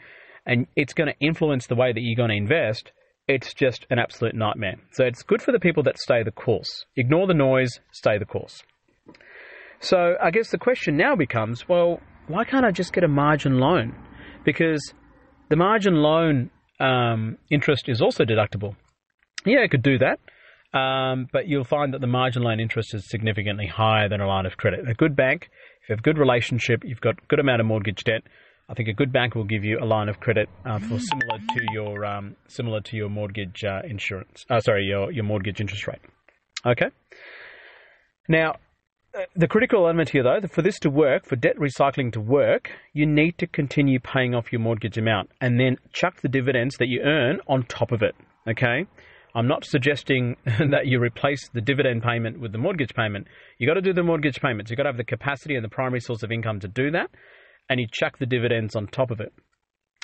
and 0.47 0.67
it's 0.77 0.93
going 0.95 1.09
to 1.09 1.19
influence 1.25 1.67
the 1.67 1.75
way 1.75 1.93
that 1.93 2.01
you're 2.01 2.17
going 2.17 2.31
to 2.31 2.37
invest, 2.37 2.93
it's 3.29 3.55
just 3.55 3.87
an 3.91 3.99
absolute 3.99 4.35
nightmare. 4.35 4.77
So 4.93 5.05
it's 5.05 5.23
good 5.23 5.43
for 5.43 5.53
the 5.53 5.61
people 5.61 5.83
that 5.85 5.99
stay 5.99 6.23
the 6.23 6.33
course. 6.33 6.85
Ignore 6.97 7.27
the 7.27 7.35
noise, 7.35 7.79
stay 7.93 8.19
the 8.19 8.25
course. 8.25 8.63
So 9.81 10.17
I 10.23 10.31
guess 10.31 10.51
the 10.51 10.59
question 10.59 10.97
now 10.97 11.17
becomes 11.17 11.69
well, 11.69 12.01
why 12.27 12.45
can't 12.45 12.65
I 12.65 12.71
just 12.71 12.93
get 12.93 13.05
a 13.05 13.09
margin 13.09 13.59
loan? 13.59 13.95
Because 14.45 14.95
the 15.49 15.57
margin 15.57 15.95
loan 15.95 16.51
um, 16.81 17.39
interest 17.51 17.89
is 17.89 18.01
also 18.01 18.25
deductible. 18.25 18.77
Yeah, 19.45 19.63
I 19.63 19.69
could 19.69 19.83
do 19.83 19.99
that. 19.99 20.19
Um, 20.73 21.27
but 21.33 21.49
you'll 21.49 21.65
find 21.65 21.93
that 21.95 22.01
the 22.01 22.07
margin 22.07 22.43
loan 22.43 22.61
interest 22.61 22.95
is 22.95 23.09
significantly 23.09 23.67
higher 23.67 24.09
than 24.09 24.21
a 24.21 24.29
line 24.29 24.47
of 24.47 24.57
credit. 24.57 24.89
A 24.89 24.95
good 24.95 25.17
bank, 25.17 25.51
if 25.83 25.89
you 25.89 25.93
have 25.95 25.99
a 25.99 26.03
good 26.03 26.19
relationship, 26.19 26.85
you've 26.85 27.01
got 27.01 27.15
a 27.19 27.27
good 27.29 27.41
amount 27.41 27.61
of 27.61 27.67
mortgage 27.67 28.05
debt, 28.05 28.23
I 28.71 28.75
think 28.75 28.89
a 28.89 28.93
good 28.93 29.13
bank 29.13 29.35
will 29.35 29.45
give 29.45 29.65
you 29.65 29.79
a 29.81 29.85
line 29.85 30.09
of 30.09 30.21
credit 30.21 30.49
uh, 30.65 30.79
for 30.79 30.95
mm. 30.95 31.01
similar 31.01 31.39
to 31.39 31.73
your 31.73 32.05
um, 32.05 32.37
similar 32.47 32.81
to 32.83 32.97
your 32.97 33.09
mortgage 33.09 33.65
uh, 33.65 33.83
insurance. 33.85 34.47
Uh, 34.49 34.61
sorry, 34.61 34.85
your 34.85 35.11
your 35.11 35.25
mortgage 35.25 35.61
interest 35.61 35.89
rate. 35.89 35.99
Okay. 36.65 36.91
Now, 38.29 38.55
uh, 39.13 39.23
the 39.35 39.49
critical 39.49 39.87
element 39.87 40.11
here, 40.11 40.23
though, 40.23 40.47
for 40.47 40.63
this 40.63 40.79
to 40.81 40.91
work, 40.91 41.27
for 41.27 41.35
debt 41.35 41.57
recycling 41.57 42.13
to 42.13 42.21
work, 42.21 42.71
you 42.93 43.07
need 43.07 43.39
to 43.39 43.49
continue 43.49 43.99
paying 43.99 44.37
off 44.37 44.53
your 44.53 44.61
mortgage 44.61 44.97
amount 44.97 45.31
and 45.41 45.59
then 45.59 45.77
chuck 45.93 46.21
the 46.21 46.29
dividends 46.29 46.77
that 46.77 46.87
you 46.87 47.01
earn 47.01 47.41
on 47.49 47.65
top 47.65 47.91
of 47.91 48.03
it. 48.03 48.15
Okay. 48.49 48.87
I'm 49.35 49.49
not 49.49 49.65
suggesting 49.65 50.37
that 50.45 50.87
you 50.87 51.01
replace 51.01 51.49
the 51.53 51.61
dividend 51.61 52.03
payment 52.05 52.39
with 52.41 52.53
the 52.53 52.59
mortgage 52.59 52.95
payment. 52.95 53.27
You've 53.59 53.69
got 53.69 53.75
to 53.75 53.81
do 53.81 53.93
the 53.93 54.03
mortgage 54.03 54.41
payments. 54.41 54.71
You've 54.71 54.77
got 54.77 54.85
to 54.85 54.91
have 54.91 54.97
the 54.97 55.05
capacity 55.05 55.57
and 55.57 55.65
the 55.65 55.69
primary 55.69 56.01
source 56.01 56.23
of 56.23 56.31
income 56.31 56.61
to 56.61 56.69
do 56.69 56.93
that 56.93 57.11
and 57.71 57.81
you 57.81 57.87
chuck 57.91 58.19
the 58.19 58.27
dividends 58.27 58.77
on 58.77 58.89
top 58.89 59.11
of 59.11 59.21
it. 59.21 59.33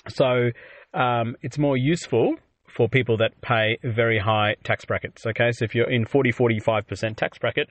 So 0.09 0.51
um, 0.95 1.37
it's 1.43 1.59
more 1.59 1.77
useful 1.77 2.37
for 2.75 2.89
people 2.89 3.19
that 3.19 3.41
pay 3.43 3.79
very 3.83 4.19
high 4.19 4.55
tax 4.65 4.85
brackets. 4.85 5.27
Okay, 5.27 5.51
so 5.53 5.65
if 5.65 5.75
you're 5.75 5.91
in 5.91 6.07
40, 6.07 6.33
45% 6.33 7.17
tax 7.17 7.39
bracket 7.39 7.69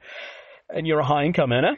and 0.70 0.86
you're 0.86 1.00
a 1.00 1.06
high 1.06 1.24
income 1.24 1.52
earner, 1.52 1.78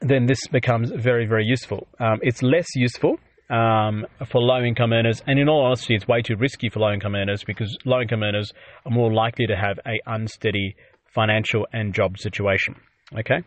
then 0.00 0.26
this 0.26 0.40
becomes 0.50 0.90
very, 0.90 1.26
very 1.26 1.44
useful. 1.44 1.86
Um, 2.00 2.18
it's 2.22 2.42
less 2.42 2.66
useful 2.74 3.18
um, 3.50 4.06
for 4.30 4.40
low 4.40 4.62
income 4.62 4.92
earners, 4.92 5.22
and 5.26 5.38
in 5.38 5.48
all 5.48 5.64
honesty, 5.64 5.94
it's 5.94 6.06
way 6.06 6.22
too 6.22 6.36
risky 6.36 6.68
for 6.68 6.80
low 6.80 6.92
income 6.92 7.14
earners 7.14 7.44
because 7.44 7.76
low 7.84 8.00
income 8.00 8.22
earners 8.22 8.52
are 8.84 8.92
more 8.92 9.12
likely 9.12 9.46
to 9.46 9.56
have 9.56 9.78
a 9.86 10.00
unsteady 10.06 10.76
financial 11.14 11.66
and 11.72 11.94
job 11.94 12.18
situation. 12.18 12.74
Okay, 13.18 13.42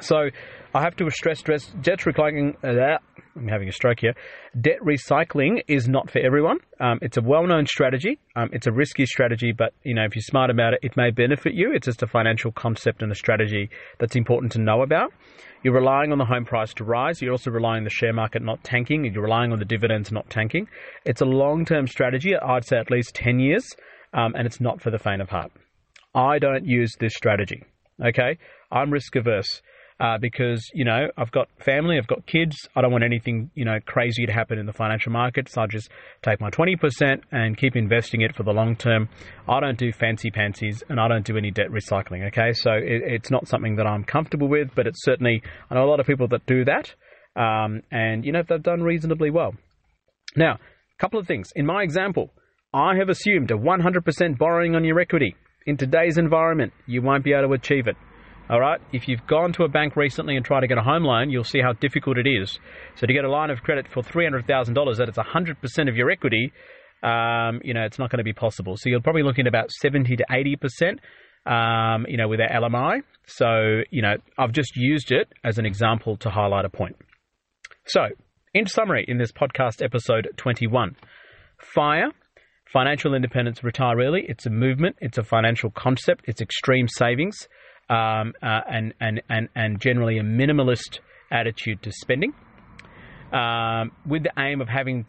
so 0.00 0.30
I 0.74 0.82
have 0.82 0.96
to 0.96 1.08
stress, 1.10 1.38
stress 1.38 1.66
debt 1.82 2.00
recycling. 2.00 2.56
Uh, 2.64 2.98
I'm 3.36 3.48
having 3.48 3.68
a 3.68 3.72
stroke 3.72 4.00
here. 4.00 4.14
Debt 4.60 4.78
recycling 4.84 5.62
is 5.68 5.88
not 5.88 6.10
for 6.10 6.20
everyone. 6.20 6.58
Um, 6.80 6.98
it's 7.02 7.16
a 7.16 7.22
well-known 7.22 7.66
strategy. 7.66 8.18
Um, 8.36 8.50
it's 8.52 8.66
a 8.66 8.72
risky 8.72 9.06
strategy, 9.06 9.52
but 9.52 9.72
you 9.82 9.94
know 9.94 10.04
if 10.04 10.14
you're 10.14 10.22
smart 10.22 10.50
about 10.50 10.74
it, 10.74 10.80
it 10.82 10.96
may 10.96 11.10
benefit 11.10 11.54
you. 11.54 11.72
It's 11.72 11.86
just 11.86 12.02
a 12.02 12.06
financial 12.06 12.52
concept 12.52 13.02
and 13.02 13.12
a 13.12 13.14
strategy 13.14 13.70
that's 13.98 14.16
important 14.16 14.52
to 14.52 14.60
know 14.60 14.82
about. 14.82 15.12
You're 15.62 15.74
relying 15.74 16.12
on 16.12 16.18
the 16.18 16.24
home 16.24 16.44
price 16.44 16.74
to 16.74 16.84
rise. 16.84 17.22
You're 17.22 17.32
also 17.32 17.50
relying 17.50 17.78
on 17.78 17.84
the 17.84 17.90
share 17.90 18.12
market 18.12 18.42
not 18.42 18.62
tanking. 18.64 19.04
You're 19.04 19.22
relying 19.22 19.52
on 19.52 19.58
the 19.58 19.64
dividends 19.64 20.12
not 20.12 20.28
tanking. 20.28 20.68
It's 21.04 21.22
a 21.22 21.26
long-term 21.26 21.86
strategy. 21.86 22.36
I'd 22.36 22.66
say 22.66 22.76
at 22.76 22.90
least 22.90 23.14
10 23.14 23.38
years, 23.40 23.64
um, 24.12 24.34
and 24.36 24.46
it's 24.46 24.60
not 24.60 24.82
for 24.82 24.90
the 24.90 24.98
faint 24.98 25.22
of 25.22 25.30
heart. 25.30 25.52
I 26.14 26.38
don't 26.38 26.66
use 26.66 26.92
this 27.00 27.14
strategy. 27.14 27.62
Okay, 28.04 28.38
I'm 28.70 28.90
risk 28.90 29.16
averse 29.16 29.62
uh, 30.00 30.18
because 30.18 30.68
you 30.74 30.84
know 30.84 31.08
I've 31.16 31.30
got 31.30 31.48
family, 31.64 31.98
I've 31.98 32.06
got 32.06 32.26
kids. 32.26 32.56
I 32.74 32.80
don't 32.80 32.90
want 32.90 33.04
anything 33.04 33.50
you 33.54 33.64
know 33.64 33.78
crazy 33.84 34.26
to 34.26 34.32
happen 34.32 34.58
in 34.58 34.66
the 34.66 34.72
financial 34.72 35.12
markets. 35.12 35.56
I 35.56 35.66
just 35.66 35.88
take 36.22 36.40
my 36.40 36.50
twenty 36.50 36.76
percent 36.76 37.22
and 37.30 37.56
keep 37.56 37.76
investing 37.76 38.22
it 38.22 38.34
for 38.34 38.42
the 38.42 38.52
long 38.52 38.76
term. 38.76 39.08
I 39.48 39.60
don't 39.60 39.78
do 39.78 39.92
fancy 39.92 40.30
pansies 40.30 40.82
and 40.88 41.00
I 41.00 41.08
don't 41.08 41.24
do 41.24 41.36
any 41.36 41.50
debt 41.50 41.68
recycling. 41.70 42.26
Okay, 42.28 42.52
so 42.52 42.72
it, 42.72 43.02
it's 43.04 43.30
not 43.30 43.46
something 43.46 43.76
that 43.76 43.86
I'm 43.86 44.04
comfortable 44.04 44.48
with, 44.48 44.68
but 44.74 44.86
it's 44.86 45.04
certainly 45.04 45.42
I 45.70 45.74
know 45.74 45.84
a 45.84 45.90
lot 45.90 46.00
of 46.00 46.06
people 46.06 46.28
that 46.28 46.44
do 46.46 46.64
that, 46.64 46.94
um, 47.40 47.82
and 47.90 48.24
you 48.24 48.32
know 48.32 48.42
they've 48.48 48.62
done 48.62 48.82
reasonably 48.82 49.30
well. 49.30 49.54
Now, 50.36 50.54
a 50.54 51.00
couple 51.00 51.20
of 51.20 51.26
things. 51.26 51.50
In 51.54 51.66
my 51.66 51.82
example, 51.82 52.30
I 52.72 52.96
have 52.96 53.08
assumed 53.08 53.52
a 53.52 53.54
100% 53.54 54.38
borrowing 54.38 54.74
on 54.74 54.84
your 54.84 54.98
equity. 54.98 55.36
In 55.66 55.76
today's 55.76 56.18
environment, 56.18 56.72
you 56.86 57.02
won't 57.02 57.22
be 57.22 57.32
able 57.32 57.48
to 57.48 57.54
achieve 57.54 57.86
it. 57.86 57.96
All 58.50 58.60
right. 58.60 58.78
If 58.92 59.08
you've 59.08 59.26
gone 59.26 59.54
to 59.54 59.64
a 59.64 59.68
bank 59.68 59.96
recently 59.96 60.36
and 60.36 60.44
tried 60.44 60.60
to 60.60 60.66
get 60.66 60.76
a 60.76 60.82
home 60.82 61.02
loan, 61.02 61.30
you'll 61.30 61.44
see 61.44 61.60
how 61.62 61.72
difficult 61.72 62.18
it 62.18 62.26
is. 62.26 62.58
So 62.96 63.06
to 63.06 63.12
get 63.12 63.24
a 63.24 63.30
line 63.30 63.48
of 63.48 63.62
credit 63.62 63.86
for 63.88 64.02
three 64.02 64.24
hundred 64.24 64.46
thousand 64.46 64.74
dollars, 64.74 64.98
that 64.98 65.08
it's 65.08 65.16
hundred 65.18 65.60
percent 65.62 65.88
of 65.88 65.96
your 65.96 66.10
equity, 66.10 66.52
um, 67.02 67.60
you 67.64 67.72
know, 67.72 67.84
it's 67.84 67.98
not 67.98 68.10
going 68.10 68.18
to 68.18 68.24
be 68.24 68.34
possible. 68.34 68.76
So 68.76 68.90
you're 68.90 69.00
probably 69.00 69.22
looking 69.22 69.46
at 69.46 69.48
about 69.48 69.70
seventy 69.70 70.14
to 70.16 70.24
eighty 70.30 70.56
percent, 70.56 71.00
um, 71.46 72.04
you 72.06 72.18
know, 72.18 72.28
with 72.28 72.40
our 72.40 72.50
LMI. 72.50 73.00
So 73.26 73.80
you 73.90 74.02
know, 74.02 74.16
I've 74.36 74.52
just 74.52 74.76
used 74.76 75.10
it 75.10 75.32
as 75.42 75.56
an 75.56 75.64
example 75.64 76.18
to 76.18 76.28
highlight 76.28 76.66
a 76.66 76.70
point. 76.70 76.96
So, 77.86 78.08
in 78.52 78.66
summary, 78.66 79.06
in 79.08 79.16
this 79.16 79.32
podcast 79.32 79.82
episode 79.82 80.28
twenty-one, 80.36 80.96
fire. 81.58 82.10
Financial 82.72 83.14
independence, 83.14 83.62
retire 83.62 84.00
early. 84.00 84.24
It's 84.26 84.46
a 84.46 84.50
movement. 84.50 84.96
It's 85.00 85.16
a 85.16 85.22
financial 85.22 85.70
concept. 85.70 86.24
It's 86.26 86.40
extreme 86.40 86.88
savings 86.88 87.46
um, 87.88 88.32
uh, 88.42 88.60
and, 88.70 88.94
and, 89.00 89.22
and, 89.28 89.48
and 89.54 89.80
generally 89.80 90.18
a 90.18 90.22
minimalist 90.22 91.00
attitude 91.30 91.82
to 91.82 91.92
spending, 91.92 92.32
um, 93.32 93.92
with 94.06 94.22
the 94.22 94.32
aim 94.38 94.60
of 94.60 94.68
having 94.68 95.06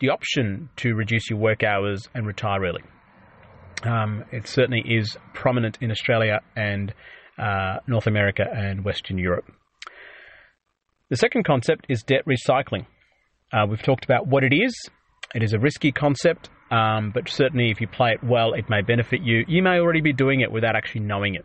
the 0.00 0.10
option 0.10 0.68
to 0.76 0.94
reduce 0.94 1.30
your 1.30 1.38
work 1.38 1.62
hours 1.62 2.08
and 2.14 2.26
retire 2.26 2.62
early. 2.64 2.82
Um, 3.84 4.24
it 4.30 4.46
certainly 4.46 4.82
is 4.86 5.16
prominent 5.32 5.78
in 5.80 5.90
Australia 5.90 6.40
and 6.56 6.92
uh, 7.38 7.78
North 7.86 8.06
America 8.06 8.44
and 8.52 8.84
Western 8.84 9.18
Europe. 9.18 9.50
The 11.08 11.16
second 11.16 11.44
concept 11.44 11.86
is 11.88 12.02
debt 12.02 12.22
recycling. 12.26 12.86
Uh, 13.52 13.66
we've 13.68 13.82
talked 13.82 14.04
about 14.04 14.26
what 14.26 14.44
it 14.44 14.54
is. 14.54 14.74
It 15.34 15.42
is 15.42 15.52
a 15.52 15.58
risky 15.58 15.92
concept, 15.92 16.48
um, 16.70 17.10
but 17.12 17.28
certainly 17.28 17.70
if 17.70 17.80
you 17.80 17.86
play 17.86 18.12
it 18.12 18.24
well, 18.24 18.52
it 18.54 18.68
may 18.68 18.82
benefit 18.82 19.20
you. 19.22 19.44
You 19.46 19.62
may 19.62 19.78
already 19.78 20.00
be 20.00 20.12
doing 20.12 20.40
it 20.40 20.50
without 20.50 20.76
actually 20.76 21.02
knowing 21.02 21.34
it. 21.34 21.44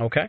Okay. 0.00 0.28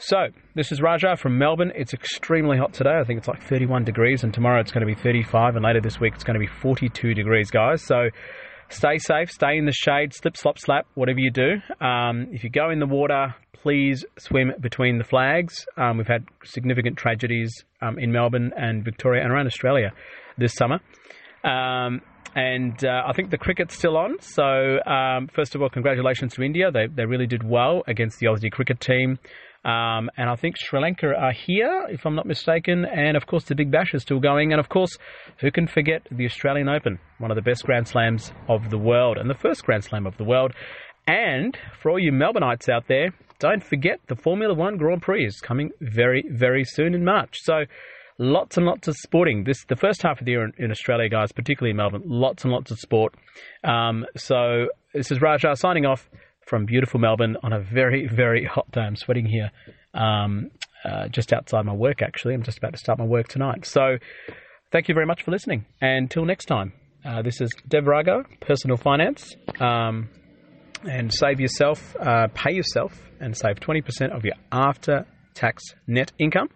So, 0.00 0.28
this 0.54 0.70
is 0.70 0.80
Raja 0.80 1.16
from 1.16 1.38
Melbourne. 1.38 1.72
It's 1.74 1.92
extremely 1.92 2.56
hot 2.58 2.72
today. 2.72 2.98
I 3.00 3.04
think 3.04 3.18
it's 3.18 3.26
like 3.26 3.42
31 3.42 3.84
degrees, 3.84 4.22
and 4.22 4.32
tomorrow 4.32 4.60
it's 4.60 4.70
going 4.70 4.86
to 4.86 4.94
be 4.94 4.94
35, 4.94 5.56
and 5.56 5.64
later 5.64 5.80
this 5.80 5.98
week 5.98 6.14
it's 6.14 6.22
going 6.22 6.34
to 6.34 6.40
be 6.40 6.46
42 6.46 7.14
degrees, 7.14 7.50
guys. 7.50 7.82
So, 7.82 8.10
stay 8.68 8.98
safe, 8.98 9.30
stay 9.30 9.56
in 9.56 9.64
the 9.64 9.72
shade, 9.72 10.14
slip, 10.14 10.36
slop, 10.36 10.58
slap, 10.58 10.86
whatever 10.94 11.18
you 11.18 11.32
do. 11.32 11.54
Um, 11.84 12.28
if 12.30 12.44
you 12.44 12.50
go 12.50 12.70
in 12.70 12.78
the 12.78 12.86
water, 12.86 13.34
please 13.54 14.04
swim 14.18 14.52
between 14.60 14.98
the 14.98 15.04
flags. 15.04 15.66
Um, 15.76 15.96
we've 15.96 16.06
had 16.06 16.26
significant 16.44 16.96
tragedies 16.96 17.64
um, 17.82 17.98
in 17.98 18.12
Melbourne 18.12 18.52
and 18.56 18.84
Victoria 18.84 19.22
and 19.22 19.32
around 19.32 19.46
Australia 19.46 19.92
this 20.36 20.54
summer. 20.54 20.80
And 22.38 22.84
uh, 22.84 23.02
I 23.04 23.14
think 23.14 23.30
the 23.30 23.36
cricket's 23.36 23.76
still 23.76 23.96
on. 23.96 24.20
So, 24.20 24.78
um, 24.86 25.26
first 25.34 25.56
of 25.56 25.62
all, 25.62 25.68
congratulations 25.68 26.34
to 26.34 26.42
India. 26.42 26.70
They, 26.70 26.86
they 26.86 27.04
really 27.04 27.26
did 27.26 27.42
well 27.42 27.82
against 27.88 28.20
the 28.20 28.26
Aussie 28.26 28.52
cricket 28.52 28.78
team. 28.78 29.18
Um, 29.64 30.08
and 30.16 30.30
I 30.30 30.36
think 30.36 30.54
Sri 30.56 30.80
Lanka 30.80 31.08
are 31.08 31.32
here, 31.32 31.88
if 31.88 32.06
I'm 32.06 32.14
not 32.14 32.26
mistaken. 32.26 32.84
And 32.84 33.16
of 33.16 33.26
course, 33.26 33.42
the 33.46 33.56
Big 33.56 33.72
Bash 33.72 33.92
is 33.92 34.02
still 34.02 34.20
going. 34.20 34.52
And 34.52 34.60
of 34.60 34.68
course, 34.68 34.96
who 35.40 35.50
can 35.50 35.66
forget 35.66 36.06
the 36.12 36.26
Australian 36.26 36.68
Open, 36.68 37.00
one 37.18 37.32
of 37.32 37.34
the 37.34 37.42
best 37.42 37.64
Grand 37.64 37.88
Slams 37.88 38.30
of 38.48 38.70
the 38.70 38.78
world, 38.78 39.18
and 39.18 39.28
the 39.28 39.34
first 39.34 39.64
Grand 39.64 39.82
Slam 39.82 40.06
of 40.06 40.16
the 40.16 40.24
world. 40.24 40.52
And 41.08 41.58
for 41.82 41.90
all 41.90 41.98
you 41.98 42.12
Melbourneites 42.12 42.68
out 42.68 42.86
there, 42.86 43.12
don't 43.40 43.64
forget 43.64 43.98
the 44.06 44.14
Formula 44.14 44.54
One 44.54 44.76
Grand 44.76 45.02
Prix 45.02 45.26
is 45.26 45.40
coming 45.40 45.72
very, 45.80 46.22
very 46.30 46.62
soon 46.62 46.94
in 46.94 47.04
March. 47.04 47.38
So, 47.42 47.64
lots 48.18 48.56
and 48.56 48.66
lots 48.66 48.88
of 48.88 48.96
sporting. 48.96 49.44
This 49.44 49.64
the 49.68 49.76
first 49.76 50.02
half 50.02 50.20
of 50.20 50.24
the 50.24 50.32
year 50.32 50.44
in, 50.44 50.52
in 50.58 50.70
Australia, 50.70 51.08
guys, 51.08 51.32
particularly 51.32 51.70
in 51.70 51.76
Melbourne. 51.76 52.02
Lots 52.04 52.44
and 52.44 52.52
lots 52.52 52.70
of 52.70 52.78
sport. 52.78 53.14
Um, 53.64 54.04
so 54.16 54.68
this 54.92 55.10
is 55.10 55.20
Raja 55.20 55.54
signing 55.54 55.86
off 55.86 56.08
from 56.46 56.66
beautiful 56.66 57.00
Melbourne 57.00 57.36
on 57.42 57.52
a 57.52 57.60
very 57.60 58.08
very 58.08 58.44
hot 58.44 58.70
day. 58.72 58.80
I'm 58.80 58.96
sweating 58.96 59.26
here, 59.26 59.50
um, 59.94 60.50
uh, 60.84 61.08
just 61.08 61.32
outside 61.32 61.64
my 61.64 61.74
work. 61.74 62.02
Actually, 62.02 62.34
I'm 62.34 62.42
just 62.42 62.58
about 62.58 62.72
to 62.72 62.78
start 62.78 62.98
my 62.98 63.04
work 63.04 63.28
tonight. 63.28 63.64
So 63.64 63.98
thank 64.72 64.88
you 64.88 64.94
very 64.94 65.06
much 65.06 65.22
for 65.22 65.30
listening. 65.30 65.66
And 65.80 66.04
until 66.04 66.24
next 66.24 66.46
time, 66.46 66.72
uh, 67.04 67.22
this 67.22 67.40
is 67.40 67.50
Dev 67.66 67.84
Rago, 67.84 68.24
Personal 68.40 68.76
Finance. 68.76 69.36
Um, 69.60 70.10
and 70.88 71.12
save 71.12 71.40
yourself, 71.40 71.96
uh, 71.98 72.28
pay 72.34 72.52
yourself, 72.52 72.92
and 73.18 73.36
save 73.36 73.56
20% 73.56 74.14
of 74.14 74.24
your 74.24 74.34
after 74.52 75.06
tax 75.34 75.64
net 75.88 76.12
income 76.20 76.48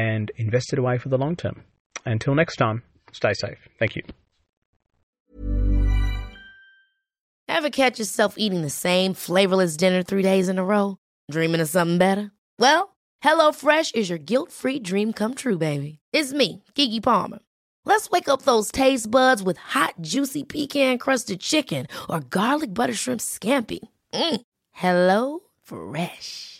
and 0.00 0.32
invest 0.36 0.72
it 0.72 0.78
away 0.78 0.96
for 0.98 1.10
the 1.10 1.18
long 1.18 1.36
term. 1.36 1.62
Until 2.06 2.34
next 2.34 2.56
time, 2.56 2.82
stay 3.12 3.34
safe. 3.34 3.58
Thank 3.78 3.96
you. 3.96 4.02
Ever 7.48 7.70
catch 7.70 7.98
yourself 7.98 8.34
eating 8.38 8.62
the 8.62 8.70
same 8.70 9.12
flavorless 9.12 9.76
dinner 9.76 10.02
three 10.02 10.22
days 10.22 10.48
in 10.48 10.58
a 10.58 10.64
row? 10.64 10.96
Dreaming 11.30 11.60
of 11.60 11.68
something 11.68 11.98
better? 11.98 12.30
Well, 12.58 12.96
HelloFresh 13.22 13.94
is 13.94 14.08
your 14.08 14.18
guilt 14.18 14.50
free 14.50 14.78
dream 14.78 15.12
come 15.12 15.34
true, 15.34 15.58
baby. 15.58 15.98
It's 16.12 16.32
me, 16.32 16.62
Keke 16.74 17.02
Palmer. 17.02 17.40
Let's 17.84 18.08
wake 18.10 18.28
up 18.28 18.42
those 18.42 18.72
taste 18.72 19.10
buds 19.10 19.42
with 19.42 19.58
hot, 19.58 19.94
juicy 20.00 20.44
pecan 20.44 20.98
crusted 20.98 21.40
chicken 21.40 21.86
or 22.08 22.20
garlic 22.20 22.72
butter 22.72 22.94
shrimp 22.94 23.20
scampi. 23.20 23.80
Mm. 24.14 24.40
Hello 24.72 25.40
Fresh. 25.62 26.59